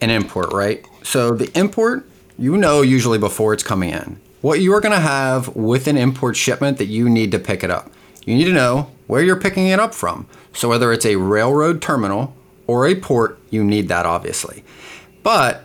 [0.00, 0.84] an import, right?
[1.02, 2.08] So the import,
[2.38, 4.20] you know usually before it's coming in.
[4.40, 7.62] What you are going to have with an import shipment that you need to pick
[7.62, 7.90] it up.
[8.24, 10.26] You need to know where you're picking it up from.
[10.52, 12.34] So whether it's a railroad terminal
[12.66, 14.64] or a port, you need that obviously.
[15.22, 15.64] But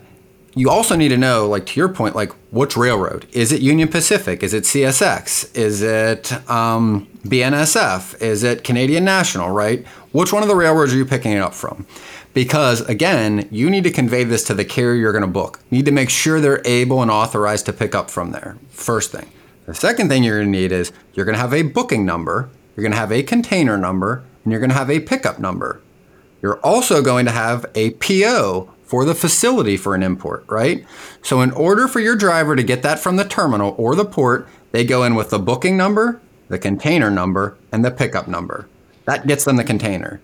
[0.55, 3.27] you also need to know, like to your point, like which railroad?
[3.33, 4.41] Is it Union Pacific?
[4.41, 5.55] Is it CSX?
[5.55, 8.21] Is it um, BNSF?
[8.21, 9.85] Is it Canadian National, right?
[10.13, 11.85] Which one of the railroads are you picking it up from?
[12.35, 15.61] Because again, you need to convey this to the carrier you're going to book.
[15.71, 18.57] You need to make sure they're able and authorized to pick up from there.
[18.69, 19.31] First thing.
[19.65, 22.49] The second thing you're going to need is you're going to have a booking number,
[22.75, 25.81] you're going to have a container number, and you're going to have a pickup number.
[26.41, 30.85] You're also going to have a PO for the facility for an import, right?
[31.23, 34.47] So in order for your driver to get that from the terminal or the port,
[34.73, 38.67] they go in with the booking number, the container number, and the pickup number.
[39.05, 40.19] That gets them the container.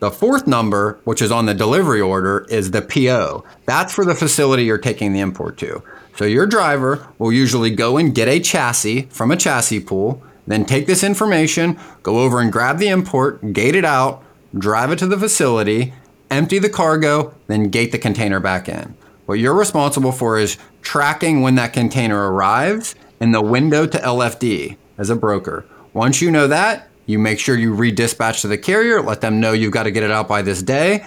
[0.00, 3.44] The fourth number, which is on the delivery order, is the PO.
[3.64, 5.82] That's for the facility you're taking the import to.
[6.16, 10.64] So your driver will usually go and get a chassis from a chassis pool, then
[10.64, 14.22] take this information, go over and grab the import, gate it out,
[14.56, 15.94] drive it to the facility,
[16.30, 18.96] empty the cargo, then gate the container back in.
[19.26, 24.76] What you're responsible for is tracking when that container arrives in the window to LFD
[24.98, 25.64] as a broker.
[25.92, 29.52] Once you know that, you make sure you redispatch to the carrier, let them know
[29.52, 31.06] you've got to get it out by this day,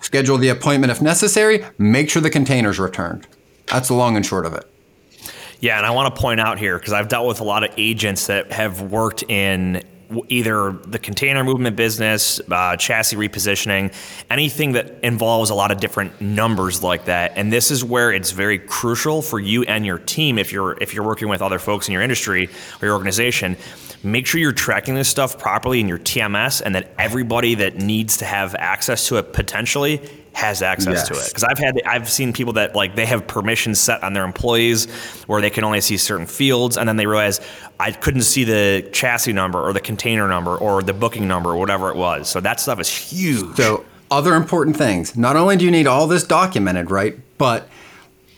[0.00, 3.26] schedule the appointment if necessary, make sure the container's returned.
[3.66, 4.64] That's the long and short of it.
[5.60, 7.70] Yeah, and I want to point out here because I've dealt with a lot of
[7.76, 9.82] agents that have worked in
[10.28, 13.94] either the container movement business, uh, chassis repositioning,
[14.28, 17.32] anything that involves a lot of different numbers like that.
[17.36, 20.94] And this is where it's very crucial for you and your team if you're if
[20.94, 22.48] you're working with other folks in your industry
[22.80, 23.56] or your organization
[24.02, 28.16] make sure you're tracking this stuff properly in your TMS and that everybody that needs
[28.18, 30.00] to have access to it potentially
[30.32, 31.08] has access yes.
[31.08, 34.12] to it because I've had I've seen people that like they have permissions set on
[34.12, 34.86] their employees
[35.26, 37.40] where they can only see certain fields and then they realize
[37.80, 41.56] I couldn't see the chassis number or the container number or the booking number or
[41.56, 42.28] whatever it was.
[42.28, 43.56] So that stuff is huge.
[43.56, 45.16] So other important things.
[45.16, 47.18] Not only do you need all this documented, right?
[47.36, 47.68] But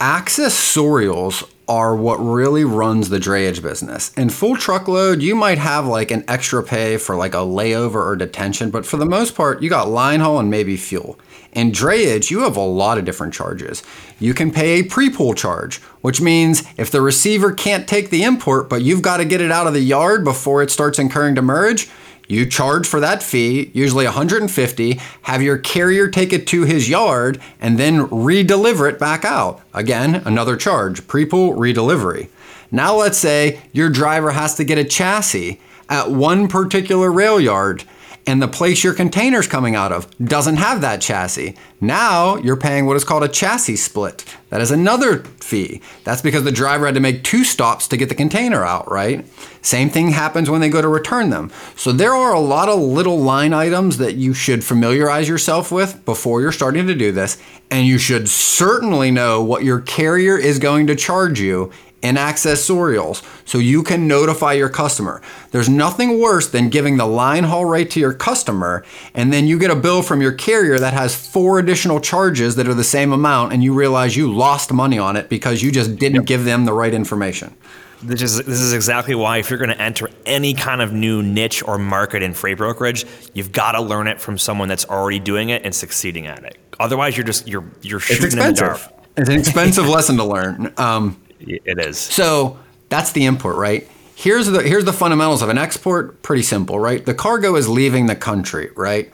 [0.00, 4.12] accessorials are what really runs the drayage business.
[4.14, 8.16] In full truckload, you might have like an extra pay for like a layover or
[8.16, 11.18] detention, but for the most part, you got line haul and maybe fuel.
[11.52, 13.82] In drayage, you have a lot of different charges.
[14.18, 18.70] You can pay a pre-pull charge, which means if the receiver can't take the import,
[18.70, 21.90] but you've got to get it out of the yard before it starts incurring demurrage,
[22.32, 27.40] you charge for that fee, usually 150, have your carrier take it to his yard
[27.60, 29.60] and then re-deliver it back out.
[29.74, 32.30] Again, another charge, pre-pull, re-delivery.
[32.70, 35.60] Now let's say your driver has to get a chassis
[35.90, 37.84] at one particular rail yard
[38.26, 41.56] and the place your container's coming out of doesn't have that chassis.
[41.80, 44.24] Now you're paying what is called a chassis split.
[44.50, 45.80] That is another fee.
[46.04, 49.26] That's because the driver had to make two stops to get the container out, right?
[49.62, 51.50] Same thing happens when they go to return them.
[51.74, 56.04] So there are a lot of little line items that you should familiarize yourself with
[56.04, 57.42] before you're starting to do this.
[57.70, 61.72] And you should certainly know what your carrier is going to charge you
[62.02, 65.22] and accessorials so you can notify your customer.
[65.50, 68.84] There's nothing worse than giving the line haul rate to your customer
[69.14, 72.68] and then you get a bill from your carrier that has four additional charges that
[72.68, 75.96] are the same amount and you realize you lost money on it because you just
[75.96, 76.24] didn't yep.
[76.26, 77.54] give them the right information.
[78.02, 81.22] This is, this is exactly why if you're going to enter any kind of new
[81.22, 85.20] niche or market in freight brokerage, you've got to learn it from someone that's already
[85.20, 86.58] doing it and succeeding at it.
[86.80, 88.66] Otherwise, you're just you're you're shooting it's expensive.
[88.66, 88.92] in the dark.
[89.16, 90.72] It's an expensive lesson to learn.
[90.78, 91.98] Um, it is.
[91.98, 93.88] So that's the import, right?
[94.14, 96.22] Here's the here's the fundamentals of an export.
[96.22, 97.04] Pretty simple, right?
[97.04, 99.10] The cargo is leaving the country, right?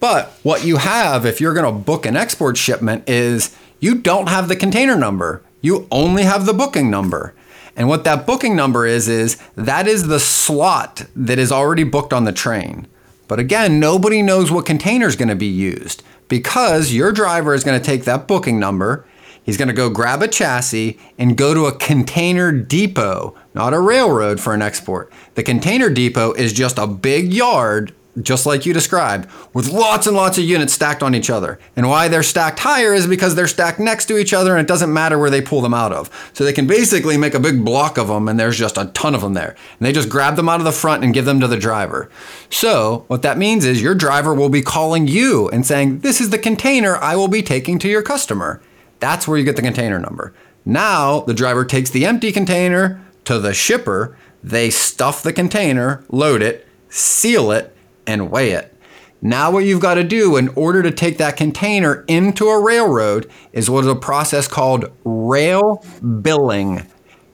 [0.00, 4.28] But what you have if you're going to book an export shipment is you don't
[4.28, 5.42] have the container number.
[5.60, 7.34] You only have the booking number.
[7.76, 12.12] And what that booking number is is that is the slot that is already booked
[12.12, 12.88] on the train.
[13.28, 17.62] But again, nobody knows what container is going to be used because your driver is
[17.62, 19.06] going to take that booking number
[19.42, 23.80] He's going to go grab a chassis and go to a container depot, not a
[23.80, 25.12] railroad for an export.
[25.34, 30.16] The container depot is just a big yard, just like you described, with lots and
[30.16, 31.58] lots of units stacked on each other.
[31.76, 34.68] And why they're stacked higher is because they're stacked next to each other and it
[34.68, 36.10] doesn't matter where they pull them out of.
[36.32, 39.14] So they can basically make a big block of them and there's just a ton
[39.14, 39.50] of them there.
[39.78, 42.10] And they just grab them out of the front and give them to the driver.
[42.50, 46.30] So what that means is your driver will be calling you and saying, This is
[46.30, 48.60] the container I will be taking to your customer.
[49.00, 50.34] That's where you get the container number.
[50.64, 54.16] Now the driver takes the empty container to the shipper.
[54.42, 57.76] They stuff the container, load it, seal it,
[58.06, 58.74] and weigh it.
[59.20, 63.28] Now, what you've got to do in order to take that container into a railroad
[63.52, 65.84] is what is a process called rail
[66.22, 66.86] billing.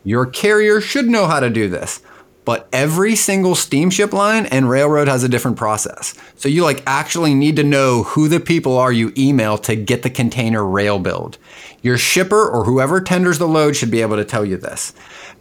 [0.02, 2.00] Your carrier should know how to do this
[2.44, 6.14] but every single steamship line and railroad has a different process.
[6.36, 10.02] So you like actually need to know who the people are you email to get
[10.02, 11.38] the container rail build.
[11.82, 14.92] Your shipper or whoever tenders the load should be able to tell you this.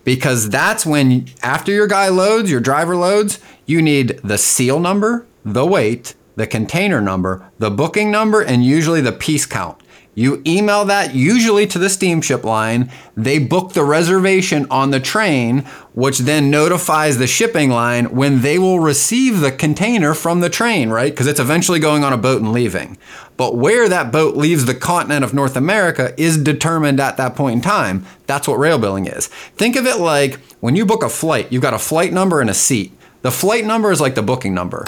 [0.04, 5.26] Because that's when after your guy loads, your driver loads, you need the seal number,
[5.46, 9.80] the weight, the container number, the booking number, and usually the piece count.
[10.16, 12.92] You email that usually to the steamship line.
[13.18, 15.60] They book the reservation on the train,
[15.94, 20.90] which then notifies the shipping line when they will receive the container from the train,
[20.90, 21.12] right?
[21.12, 22.98] Because it's eventually going on a boat and leaving.
[23.38, 27.56] But where that boat leaves the continent of North America is determined at that point
[27.56, 28.06] in time.
[28.28, 29.28] That's what rail billing is.
[29.28, 32.52] Think of it like when you book a flight, you've got a flight number and
[32.52, 32.92] a seat.
[33.24, 34.86] The flight number is like the booking number.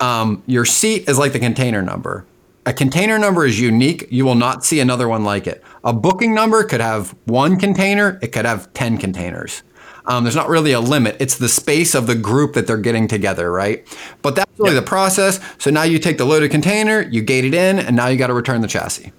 [0.00, 2.26] Um, your seat is like the container number
[2.66, 4.06] a container number is unique.
[4.10, 5.62] You will not see another one like it.
[5.82, 9.62] A booking number could have one container, it could have 10 containers.
[10.06, 11.16] Um, there's not really a limit.
[11.18, 13.86] It's the space of the group that they're getting together, right?
[14.20, 14.84] But that's really yep.
[14.84, 15.40] the process.
[15.58, 18.26] So now you take the loaded container, you gate it in, and now you got
[18.26, 19.12] to return the chassis.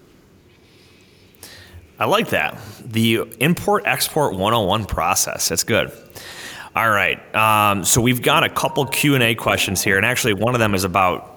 [1.97, 2.59] I like that.
[2.83, 5.49] The import export 101 process.
[5.49, 5.91] That's good.
[6.75, 7.33] All right.
[7.33, 10.59] Um, so we've got a couple Q and A questions here, and actually one of
[10.59, 11.34] them is about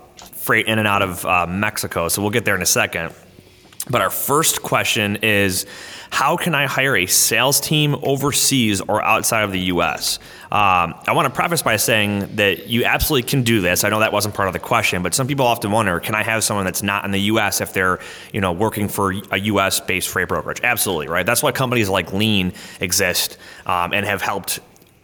[0.48, 2.08] freight in and out of uh, Mexico.
[2.08, 3.14] So we'll get there in a second.
[3.90, 5.66] But our first question is
[6.08, 10.18] how can I hire a sales team overseas or outside of the US?
[10.44, 13.84] Um, I want to preface by saying that you absolutely can do this.
[13.84, 16.22] I know that wasn't part of the question, but some people often wonder can I
[16.22, 18.00] have someone that's not in the US if they're
[18.32, 20.62] you know, working for a US based freight brokerage?
[20.62, 21.26] Absolutely, right?
[21.26, 23.36] That's why companies like Lean exist
[23.66, 24.60] um, and have helped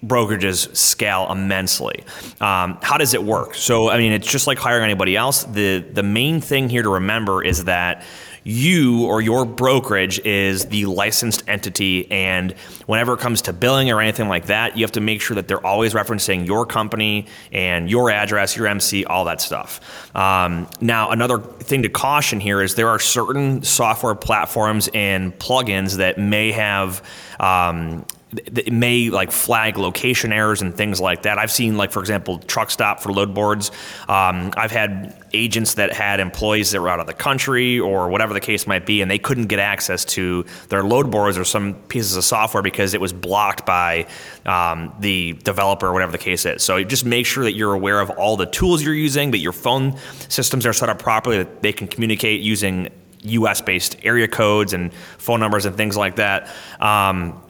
[0.06, 2.04] brokerages scale immensely.
[2.40, 3.54] Um, how does it work?
[3.54, 5.44] So, I mean, it's just like hiring anybody else.
[5.44, 8.04] The the main thing here to remember is that
[8.44, 12.10] you or your brokerage is the licensed entity.
[12.10, 12.52] And
[12.86, 15.48] whenever it comes to billing or anything like that, you have to make sure that
[15.48, 20.14] they're always referencing your company and your address, your MC, all that stuff.
[20.14, 25.96] Um, now, another thing to caution here is there are certain software platforms and plugins
[25.96, 27.02] that may have
[27.40, 28.04] um,
[28.36, 31.38] it may like flag location errors and things like that.
[31.38, 33.70] I've seen like for example Truckstop for load boards.
[34.08, 38.32] Um, I've had agents that had employees that were out of the country or whatever
[38.32, 41.74] the case might be, and they couldn't get access to their load boards or some
[41.74, 44.06] pieces of software because it was blocked by
[44.46, 46.62] um, the developer or whatever the case is.
[46.62, 49.52] So just make sure that you're aware of all the tools you're using, that your
[49.52, 49.96] phone
[50.28, 52.90] systems are set up properly, that they can communicate using
[53.24, 56.48] US based area codes and phone numbers and things like that.
[56.80, 57.40] Um,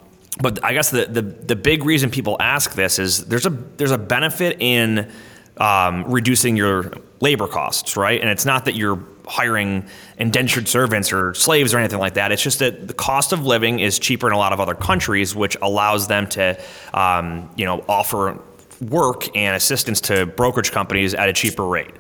[0.41, 3.93] but I guess the, the the big reason people ask this is there's a there's
[3.93, 5.11] a benefit in
[5.59, 8.21] um, reducing your labor costs, right?
[8.21, 9.87] And it's not that you're hiring
[10.19, 12.33] indentured servants or slaves or anything like that.
[12.33, 15.35] It's just that the cost of living is cheaper in a lot of other countries,
[15.35, 16.61] which allows them to,
[16.93, 18.39] um, you know, offer
[18.81, 21.95] work and assistance to brokerage companies at a cheaper rate.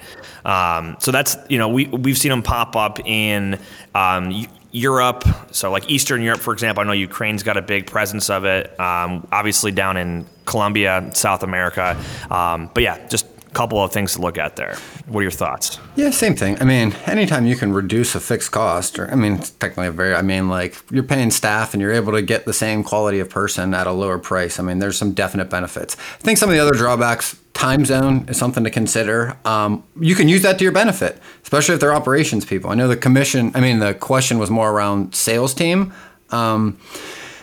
[0.45, 3.59] Um, so that's you know we we've seen them pop up in
[3.95, 8.29] um, Europe, so like Eastern Europe, for example, I know Ukraine's got a big presence
[8.29, 8.79] of it.
[8.81, 11.97] Um, obviously, down in Colombia, South America.
[12.29, 14.77] Um, but yeah, just couple of things to look at there.
[15.07, 15.79] What are your thoughts?
[15.97, 16.61] Yeah, same thing.
[16.61, 19.93] I mean, anytime you can reduce a fixed cost, or I mean, it's technically a
[19.93, 23.21] very, I mean, like you're paying staff and you're able to get the same quality
[23.21, 24.59] of person at a lower price.
[24.59, 25.97] I mean, there's some definite benefits.
[25.97, 29.37] I think some of the other drawbacks time zone is something to consider.
[29.45, 32.71] Um, you can use that to your benefit, especially if they're operations people.
[32.71, 35.93] I know the commission, I mean, the question was more around sales team.
[36.31, 36.79] Um,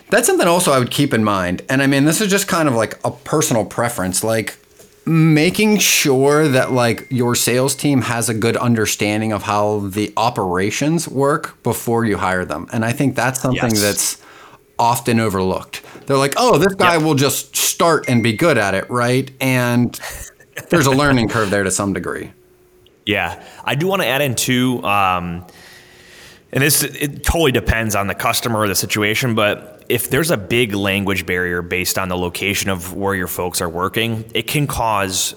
[0.10, 1.62] that's something also I would keep in mind.
[1.70, 4.24] And I mean, this is just kind of like a personal preference.
[4.24, 4.58] Like,
[5.06, 11.08] making sure that like your sales team has a good understanding of how the operations
[11.08, 13.82] work before you hire them and i think that's something yes.
[13.82, 14.22] that's
[14.78, 15.82] often overlooked
[16.12, 17.04] they're like, oh, this guy yep.
[17.04, 19.32] will just start and be good at it, right?
[19.40, 19.98] And
[20.70, 22.34] there's a learning curve there to some degree.
[23.06, 24.84] Yeah, I do want to add in too.
[24.84, 25.48] Um,
[26.52, 30.38] and this it totally depends on the customer or the situation, but if there's a
[30.38, 34.68] big language barrier based on the location of where your folks are working, it can
[34.68, 35.36] cause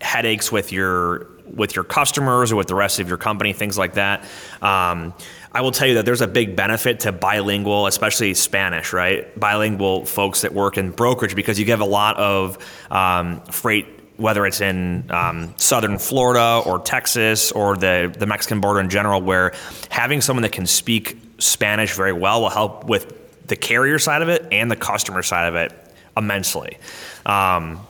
[0.00, 3.94] headaches with your with your customers or with the rest of your company, things like
[3.94, 4.24] that.
[4.60, 5.14] Um,
[5.50, 9.38] I will tell you that there's a big benefit to bilingual, especially Spanish, right?
[9.38, 12.58] Bilingual folks that work in brokerage because you get a lot of
[12.90, 13.86] um, freight,
[14.18, 19.22] whether it's in um, southern Florida or Texas or the, the Mexican border in general,
[19.22, 19.54] where
[19.90, 24.28] having someone that can speak Spanish very well will help with the carrier side of
[24.28, 25.72] it and the customer side of it
[26.16, 26.78] immensely.
[27.24, 27.80] Um,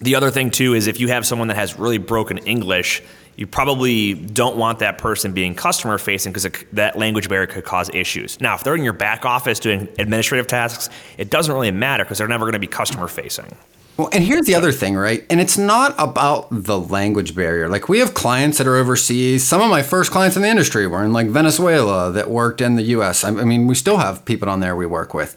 [0.00, 3.02] the other thing, too, is if you have someone that has really broken English,
[3.36, 7.88] you probably don't want that person being customer facing because that language barrier could cause
[7.94, 8.40] issues.
[8.40, 12.18] Now, if they're in your back office doing administrative tasks, it doesn't really matter because
[12.18, 13.56] they're never going to be customer facing.
[13.98, 15.26] Well, and here's the other thing, right?
[15.28, 17.68] And it's not about the language barrier.
[17.68, 19.44] Like we have clients that are overseas.
[19.46, 22.76] Some of my first clients in the industry were in like Venezuela that worked in
[22.76, 23.22] the US.
[23.22, 25.36] I mean, we still have people on there we work with.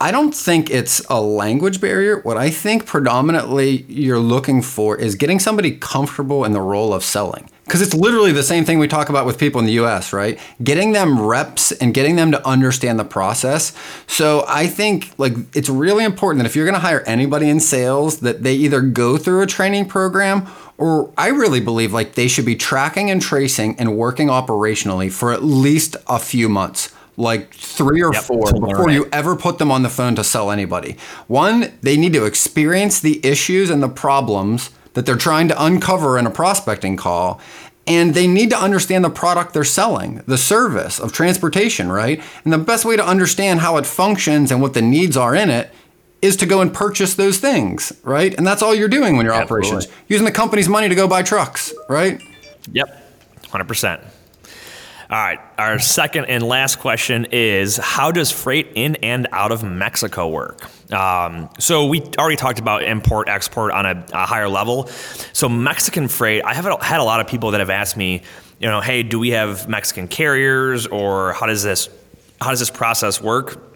[0.00, 2.20] I don't think it's a language barrier.
[2.20, 7.04] What I think predominantly you're looking for is getting somebody comfortable in the role of
[7.04, 7.50] selling.
[7.70, 10.40] Because it's literally the same thing we talk about with people in the US, right?
[10.60, 13.72] Getting them reps and getting them to understand the process.
[14.08, 17.60] So I think like it's really important that if you're going to hire anybody in
[17.60, 20.48] sales that they either go through a training program
[20.78, 25.32] or I really believe like they should be tracking and tracing and working operationally for
[25.32, 29.70] at least a few months like three or yep, four before you ever put them
[29.70, 30.96] on the phone to sell anybody.
[31.28, 36.18] One, they need to experience the issues and the problems that they're trying to uncover
[36.18, 37.40] in a prospecting call.
[37.86, 42.22] And they need to understand the product they're selling, the service of transportation, right?
[42.44, 45.50] And the best way to understand how it functions and what the needs are in
[45.50, 45.70] it
[46.22, 48.34] is to go and purchase those things, right?
[48.34, 49.70] And that's all you're doing when you're Absolutely.
[49.70, 52.20] operations, using the company's money to go buy trucks, right?
[52.72, 53.02] Yep,
[53.44, 54.04] 100%.
[55.10, 55.40] All right.
[55.58, 60.70] Our second and last question is How does freight in and out of Mexico work?
[60.92, 64.88] Um, so, we already talked about import, export on a, a, higher level.
[65.32, 68.22] So, Mexican freight, I have had a lot of people that have asked me,
[68.58, 71.88] you know, hey, do we have Mexican carriers or how does this,
[72.40, 73.69] how does this process work?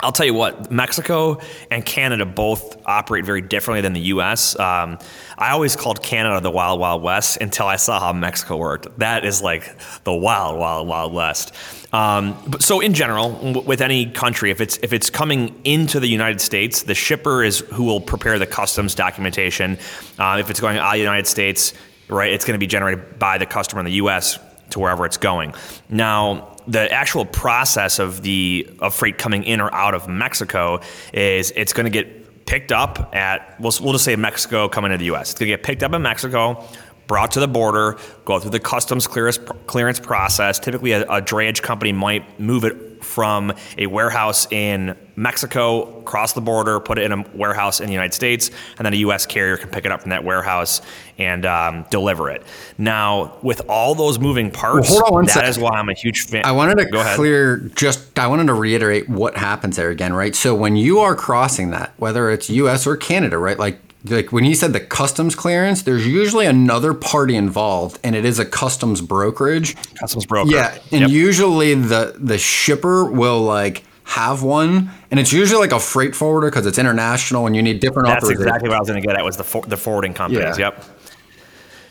[0.00, 1.40] I'll tell you what, Mexico
[1.70, 4.58] and Canada both operate very differently than the U.S.
[4.58, 4.98] Um,
[5.36, 8.98] I always called Canada the Wild Wild West until I saw how Mexico worked.
[8.98, 11.54] That is like the Wild Wild Wild West.
[11.92, 16.00] Um, but so in general, w- with any country, if it's if it's coming into
[16.00, 19.78] the United States, the shipper is who will prepare the customs documentation.
[20.18, 21.72] Uh, if it's going out of the United States,
[22.08, 24.38] right, it's going to be generated by the customer in the U.S.
[24.70, 25.54] to wherever it's going.
[25.88, 30.80] Now the actual process of the of freight coming in or out of Mexico
[31.12, 34.98] is it's going to get picked up at we'll, we'll just say Mexico coming to
[34.98, 35.30] the U.S.
[35.30, 36.64] It's going to get picked up in Mexico,
[37.06, 40.58] brought to the border, go through the customs clearance clearance process.
[40.58, 46.40] Typically, a, a drayage company might move it from a warehouse in Mexico, cross the
[46.40, 49.26] border, put it in a warehouse in the United States, and then a U.S.
[49.26, 50.80] carrier can pick it up from that warehouse
[51.18, 52.44] and um, deliver it.
[52.78, 55.48] Now, with all those moving parts, Well, hold on one that sec.
[55.48, 56.42] is why I'm a huge fan.
[56.44, 57.16] I wanted to Go ahead.
[57.16, 60.34] clear just I wanted to reiterate what happens there again, right?
[60.36, 63.58] So when you are crossing that, whether it's US or Canada, right?
[63.58, 68.24] Like like when you said the customs clearance, there's usually another party involved and it
[68.24, 69.76] is a customs brokerage.
[69.94, 70.50] Customs broker.
[70.50, 71.10] Yeah, and Yep.
[71.10, 76.48] usually the the shipper will like have one and it's usually like a freight forwarder
[76.48, 79.16] because it's international and you need different That's exactly what I was going to get
[79.16, 80.58] at was the for, the forwarding companies.
[80.58, 80.70] Yeah.
[80.76, 80.84] Yep.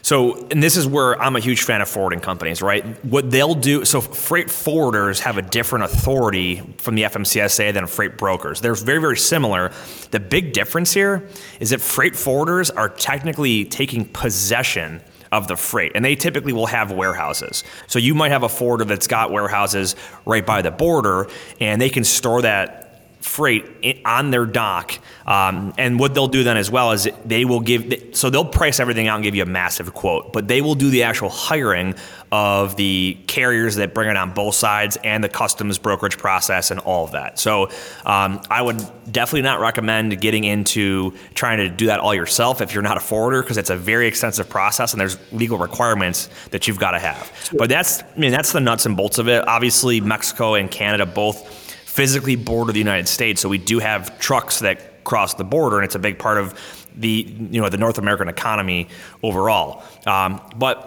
[0.07, 2.85] So, and this is where I'm a huge fan of forwarding companies, right?
[3.03, 8.17] What they'll do, so freight forwarders have a different authority from the FMCSA than freight
[8.17, 8.61] brokers.
[8.61, 9.73] They're very, very similar.
[10.11, 11.27] The big difference here
[11.59, 15.01] is that freight forwarders are technically taking possession
[15.33, 17.65] of the freight, and they typically will have warehouses.
[17.87, 21.27] So you might have a forwarder that's got warehouses right by the border,
[21.59, 22.86] and they can store that
[23.19, 23.65] freight
[24.05, 24.99] on their dock.
[25.25, 28.79] Um, and what they'll do then as well is they will give, so they'll price
[28.79, 31.95] everything out and give you a massive quote, but they will do the actual hiring
[32.31, 36.79] of the carriers that bring it on both sides and the customs brokerage process and
[36.81, 37.39] all of that.
[37.39, 37.69] So
[38.05, 38.77] um, I would
[39.11, 43.01] definitely not recommend getting into trying to do that all yourself if you're not a
[43.01, 46.99] forwarder because it's a very extensive process and there's legal requirements that you've got to
[46.99, 47.31] have.
[47.57, 49.47] But that's, I mean, that's the nuts and bolts of it.
[49.47, 51.66] Obviously, Mexico and Canada both
[51.97, 55.83] physically border the United States, so we do have trucks that cross the border, and
[55.85, 56.53] it's a big part of
[56.95, 58.87] the you know the North American economy
[59.23, 59.83] overall.
[60.05, 60.77] Um, but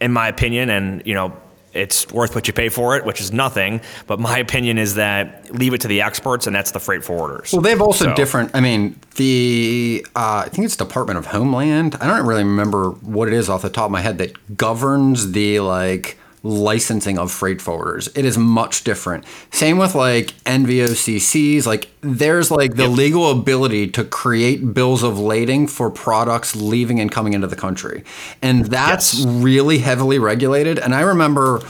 [0.00, 1.32] in my opinion, and you know.
[1.72, 3.80] It's worth what you pay for it, which is nothing.
[4.08, 7.52] But my opinion is that leave it to the experts, and that's the freight forwarders.
[7.52, 8.50] Well, they have also So- different.
[8.54, 11.94] I mean, the uh, I think it's Department of Homeland.
[12.00, 15.30] I don't really remember what it is off the top of my head that governs
[15.30, 18.08] the like licensing of freight forwarders.
[18.16, 19.24] It is much different.
[19.52, 21.66] Same with like NVOCCs.
[21.66, 27.10] Like there's like the legal ability to create bills of lading for products leaving and
[27.10, 28.04] coming into the country,
[28.42, 29.26] and that's Yes.
[29.26, 30.78] really heavily regulated.
[30.78, 31.60] And I remember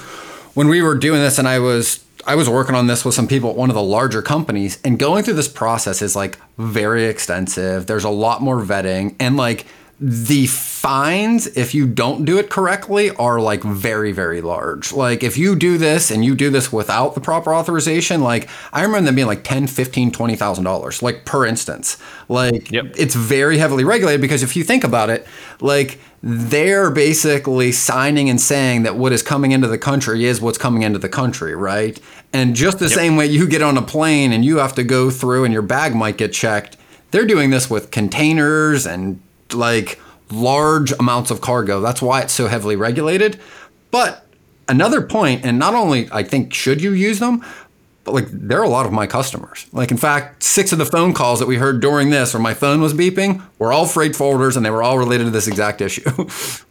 [0.55, 3.27] when we were doing this and I was I was working on this with some
[3.27, 7.07] people at one of the larger companies and going through this process is like very
[7.07, 7.87] extensive.
[7.87, 9.65] There's a lot more vetting and like
[10.03, 14.95] the fines if you don't do it correctly are like very very large.
[14.95, 18.81] Like if you do this and you do this without the proper authorization, like I
[18.81, 21.99] remember them being like 10, 15, 20,000 dollars like per instance.
[22.29, 22.95] Like Yep.
[22.97, 25.27] it's very heavily regulated because if you think about it,
[25.61, 30.59] like they're basically signing and saying that what is coming into the country is what's
[30.59, 32.01] coming into the country, right?
[32.33, 35.11] And just the same way you get on a plane and you have to go
[35.11, 36.79] through and your bag might get checked,
[37.11, 39.21] they're doing this with containers and
[39.55, 41.81] like large amounts of cargo.
[41.81, 43.41] That's why it's so heavily regulated.
[43.91, 44.27] But
[44.69, 47.45] another point, and not only I think should you use them,
[48.05, 49.67] but like they're a lot of my customers.
[49.73, 52.55] Like in fact, six of the phone calls that we heard during this, where my
[52.55, 55.81] phone was beeping, were all freight forwarders, and they were all related to this exact
[55.81, 56.09] issue.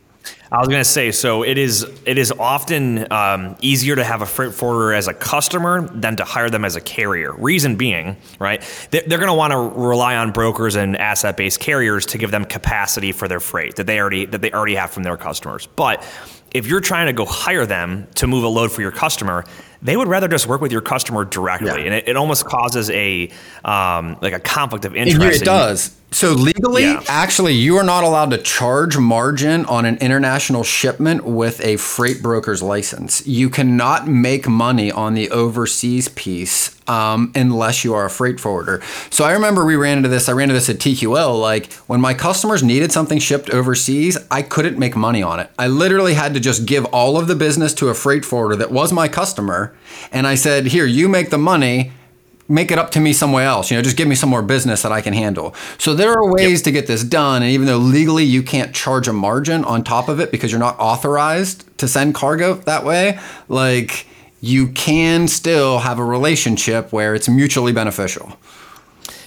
[0.51, 4.23] I was going to say, so it is it is often um, easier to have
[4.23, 7.33] a freight forwarder as a customer than to hire them as a carrier.
[7.33, 8.61] Reason being, right?
[8.89, 12.31] They- They're going to want to rely on brokers and asset based carriers to give
[12.31, 15.67] them capacity for their freight that they already that they already have from their customers.
[15.75, 16.03] But
[16.51, 19.45] if you're trying to go hire them to move a load for your customer,
[19.81, 21.77] they would rather just work with your customer directly, Yeah.
[21.77, 23.29] and it, it almost causes a
[23.63, 25.41] um, like a conflict of interest.
[25.41, 25.95] it does.
[26.11, 27.03] So legally, Yeah.
[27.07, 32.23] actually, you are not allowed to charge margin on an international shipment with a freight
[32.23, 33.25] broker's license.
[33.27, 38.81] You cannot make money on the overseas piece um, unless you are a freight forwarder.
[39.11, 40.27] So I remember we ran into this.
[40.27, 41.39] I ran into this at TQL.
[41.39, 45.51] Like when my customers needed something shipped overseas, I couldn't make money on it.
[45.59, 48.71] I literally had to just give all of the business to a freight forwarder that
[48.71, 49.75] was my customer,
[50.11, 51.91] and I said, "Here, you make the money."
[52.51, 53.69] make it up to me somewhere else.
[53.69, 55.53] You know, just give me some more business that I can handle.
[55.77, 57.43] So there are ways to get this done.
[57.43, 60.59] And even though legally you can't charge a margin on top of it because you're
[60.59, 64.07] not authorized to send cargo that way, like
[64.41, 68.37] you can still have a relationship where it's mutually beneficial.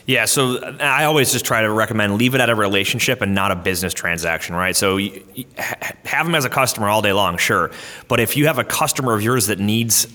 [0.06, 3.34] Yeah, so uh, I always just try to recommend leave it at a relationship and
[3.34, 4.74] not a business transaction, right?
[4.74, 7.70] So you, you have them as a customer all day long, sure,
[8.08, 10.06] but if you have a customer of yours that needs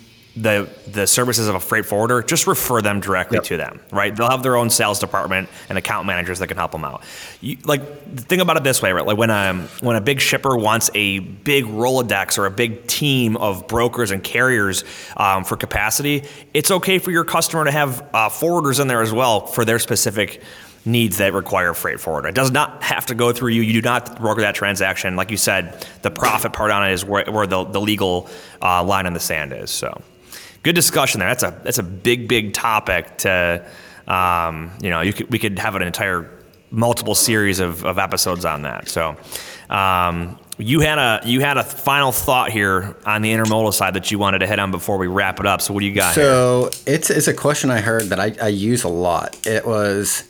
[0.41, 3.43] the the services of a freight forwarder, just refer them directly yep.
[3.45, 4.15] to them, right?
[4.15, 7.03] They'll have their own sales department and account managers that can help them out.
[7.41, 7.81] You, like
[8.15, 9.05] think about it this way, right?
[9.05, 13.35] Like when a when a big shipper wants a big Rolodex or a big team
[13.37, 14.83] of brokers and carriers
[15.17, 16.23] um, for capacity,
[16.53, 19.79] it's okay for your customer to have uh, forwarders in there as well for their
[19.79, 20.41] specific
[20.85, 22.29] needs that require freight forwarder.
[22.29, 23.61] It does not have to go through you.
[23.61, 25.15] You do not broker that transaction.
[25.15, 28.29] Like you said, the profit part on it is where, where the, the legal
[28.61, 29.69] uh, line in the sand is.
[29.69, 30.01] So
[30.67, 31.29] good discussion there.
[31.29, 33.65] That's a that's a big big topic to
[34.05, 36.29] um, you know you could, we could have an entire
[36.71, 38.89] multiple series of, of episodes on that.
[38.89, 39.15] So
[39.69, 44.11] um, you had a you had a final thought here on the intermodal side that
[44.11, 45.61] you wanted to hit on before we wrap it up.
[45.61, 46.13] So what do you got?
[46.15, 46.95] So here?
[46.95, 49.47] it's it's a question I heard that I, I use a lot.
[49.47, 50.26] It was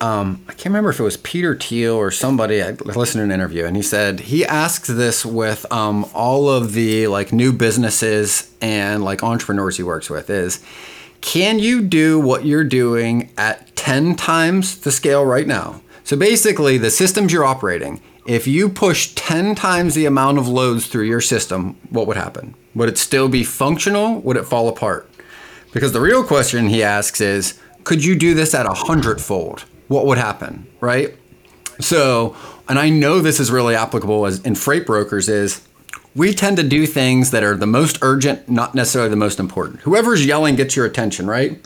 [0.00, 2.62] um, I can't remember if it was Peter Thiel or somebody.
[2.62, 6.72] I listened to an interview, and he said he asks this with um, all of
[6.72, 10.64] the like new businesses and like entrepreneurs he works with is,
[11.20, 15.82] can you do what you're doing at ten times the scale right now?
[16.04, 20.86] So basically, the systems you're operating, if you push ten times the amount of loads
[20.86, 22.54] through your system, what would happen?
[22.74, 24.20] Would it still be functional?
[24.20, 25.10] Would it fall apart?
[25.72, 29.66] Because the real question he asks is, could you do this at a hundredfold?
[29.90, 31.16] What would happen, right?
[31.80, 32.36] So,
[32.68, 35.66] and I know this is really applicable as in freight brokers is
[36.14, 39.80] we tend to do things that are the most urgent, not necessarily the most important.
[39.80, 41.58] Whoever's yelling gets your attention, right?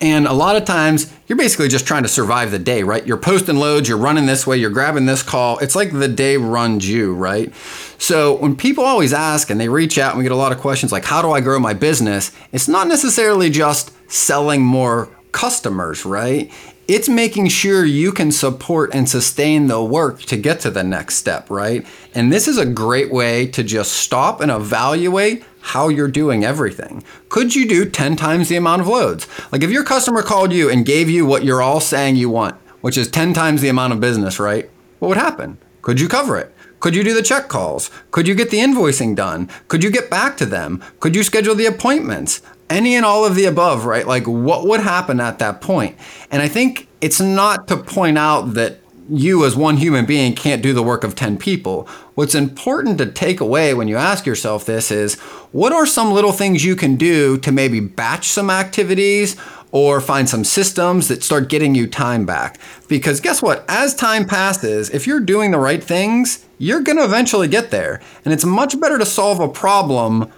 [0.00, 3.06] And a lot of times you're basically just trying to survive the day, right?
[3.06, 5.58] You're posting loads, you're running this way, you're grabbing this call.
[5.58, 7.54] It's like the day runs you, right?
[7.98, 10.58] So when people always ask and they reach out and we get a lot of
[10.58, 12.32] questions like, how do I grow my business?
[12.50, 16.50] It's not necessarily just selling more customers, right?
[16.90, 21.14] It's making sure you can support and sustain the work to get to the next
[21.14, 21.86] step, right?
[22.16, 27.04] And this is a great way to just stop and evaluate how you're doing everything.
[27.28, 29.28] Could you do 10 times the amount of loads?
[29.52, 32.56] Like if your customer called you and gave you what you're all saying you want,
[32.80, 34.68] which is 10 times the amount of business, right?
[34.98, 35.58] What would happen?
[35.82, 36.52] Could you cover it?
[36.80, 37.90] Could you do the check calls?
[38.10, 39.48] Could you get the invoicing done?
[39.68, 40.82] Could you get back to them?
[40.98, 42.42] Could you schedule the appointments?
[42.70, 44.06] any and all of the above, right?
[44.06, 45.96] Like what would happen at that point?
[46.30, 48.78] And I think it's not to point out that
[49.10, 51.88] you as one human being can't do the work of 10 people.
[52.14, 55.18] What's important to take away when you ask yourself this is
[55.50, 59.36] what are some little things you can do to maybe batch some activities
[59.72, 62.58] or find some systems that start getting you time back?
[62.88, 63.64] Because guess what?
[63.68, 68.00] As time passes, if you're doing the right things, you're going to eventually get there.
[68.24, 70.32] And it's much better to solve a problem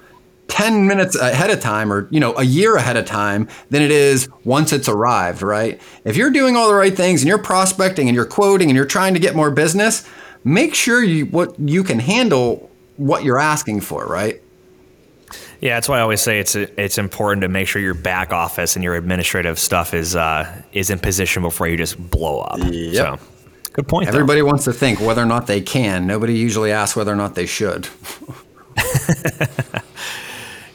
[0.48, 3.90] 10 minutes ahead of time or you know a year ahead of time than it
[3.90, 8.06] is once it's arrived right if you're doing all the right things and you're prospecting
[8.06, 10.06] and you're quoting and you're trying to get more business
[10.44, 14.41] make sure you what you can handle what you're asking for right
[15.62, 18.74] yeah, that's why I always say it's it's important to make sure your back office
[18.74, 22.58] and your administrative stuff is uh, is in position before you just blow up.
[22.58, 23.20] Yep.
[23.20, 23.26] So,
[23.72, 24.08] good point.
[24.08, 24.46] Everybody though.
[24.46, 26.08] wants to think whether or not they can.
[26.08, 27.88] Nobody usually asks whether or not they should.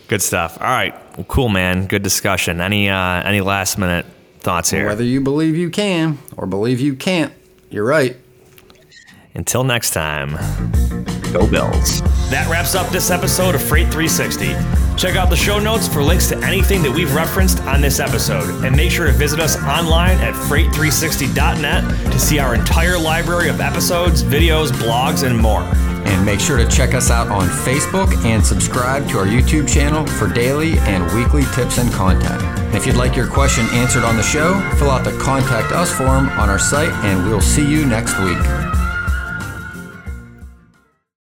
[0.08, 0.58] Good stuff.
[0.62, 0.96] All right.
[1.18, 1.88] Well, cool, man.
[1.88, 2.62] Good discussion.
[2.62, 4.06] Any uh, any last minute
[4.40, 4.86] thoughts here?
[4.86, 7.34] Whether you believe you can or believe you can't,
[7.70, 8.16] you're right.
[9.34, 10.38] Until next time,
[11.32, 12.02] go Bills.
[12.30, 14.54] That wraps up this episode of Freight 360.
[14.98, 18.66] Check out the show notes for links to anything that we've referenced on this episode.
[18.66, 23.62] And make sure to visit us online at freight360.net to see our entire library of
[23.62, 25.62] episodes, videos, blogs, and more.
[25.62, 30.08] And make sure to check us out on Facebook and subscribe to our YouTube channel
[30.08, 32.42] for daily and weekly tips and content.
[32.74, 36.30] If you'd like your question answered on the show, fill out the Contact Us form
[36.30, 38.77] on our site, and we'll see you next week.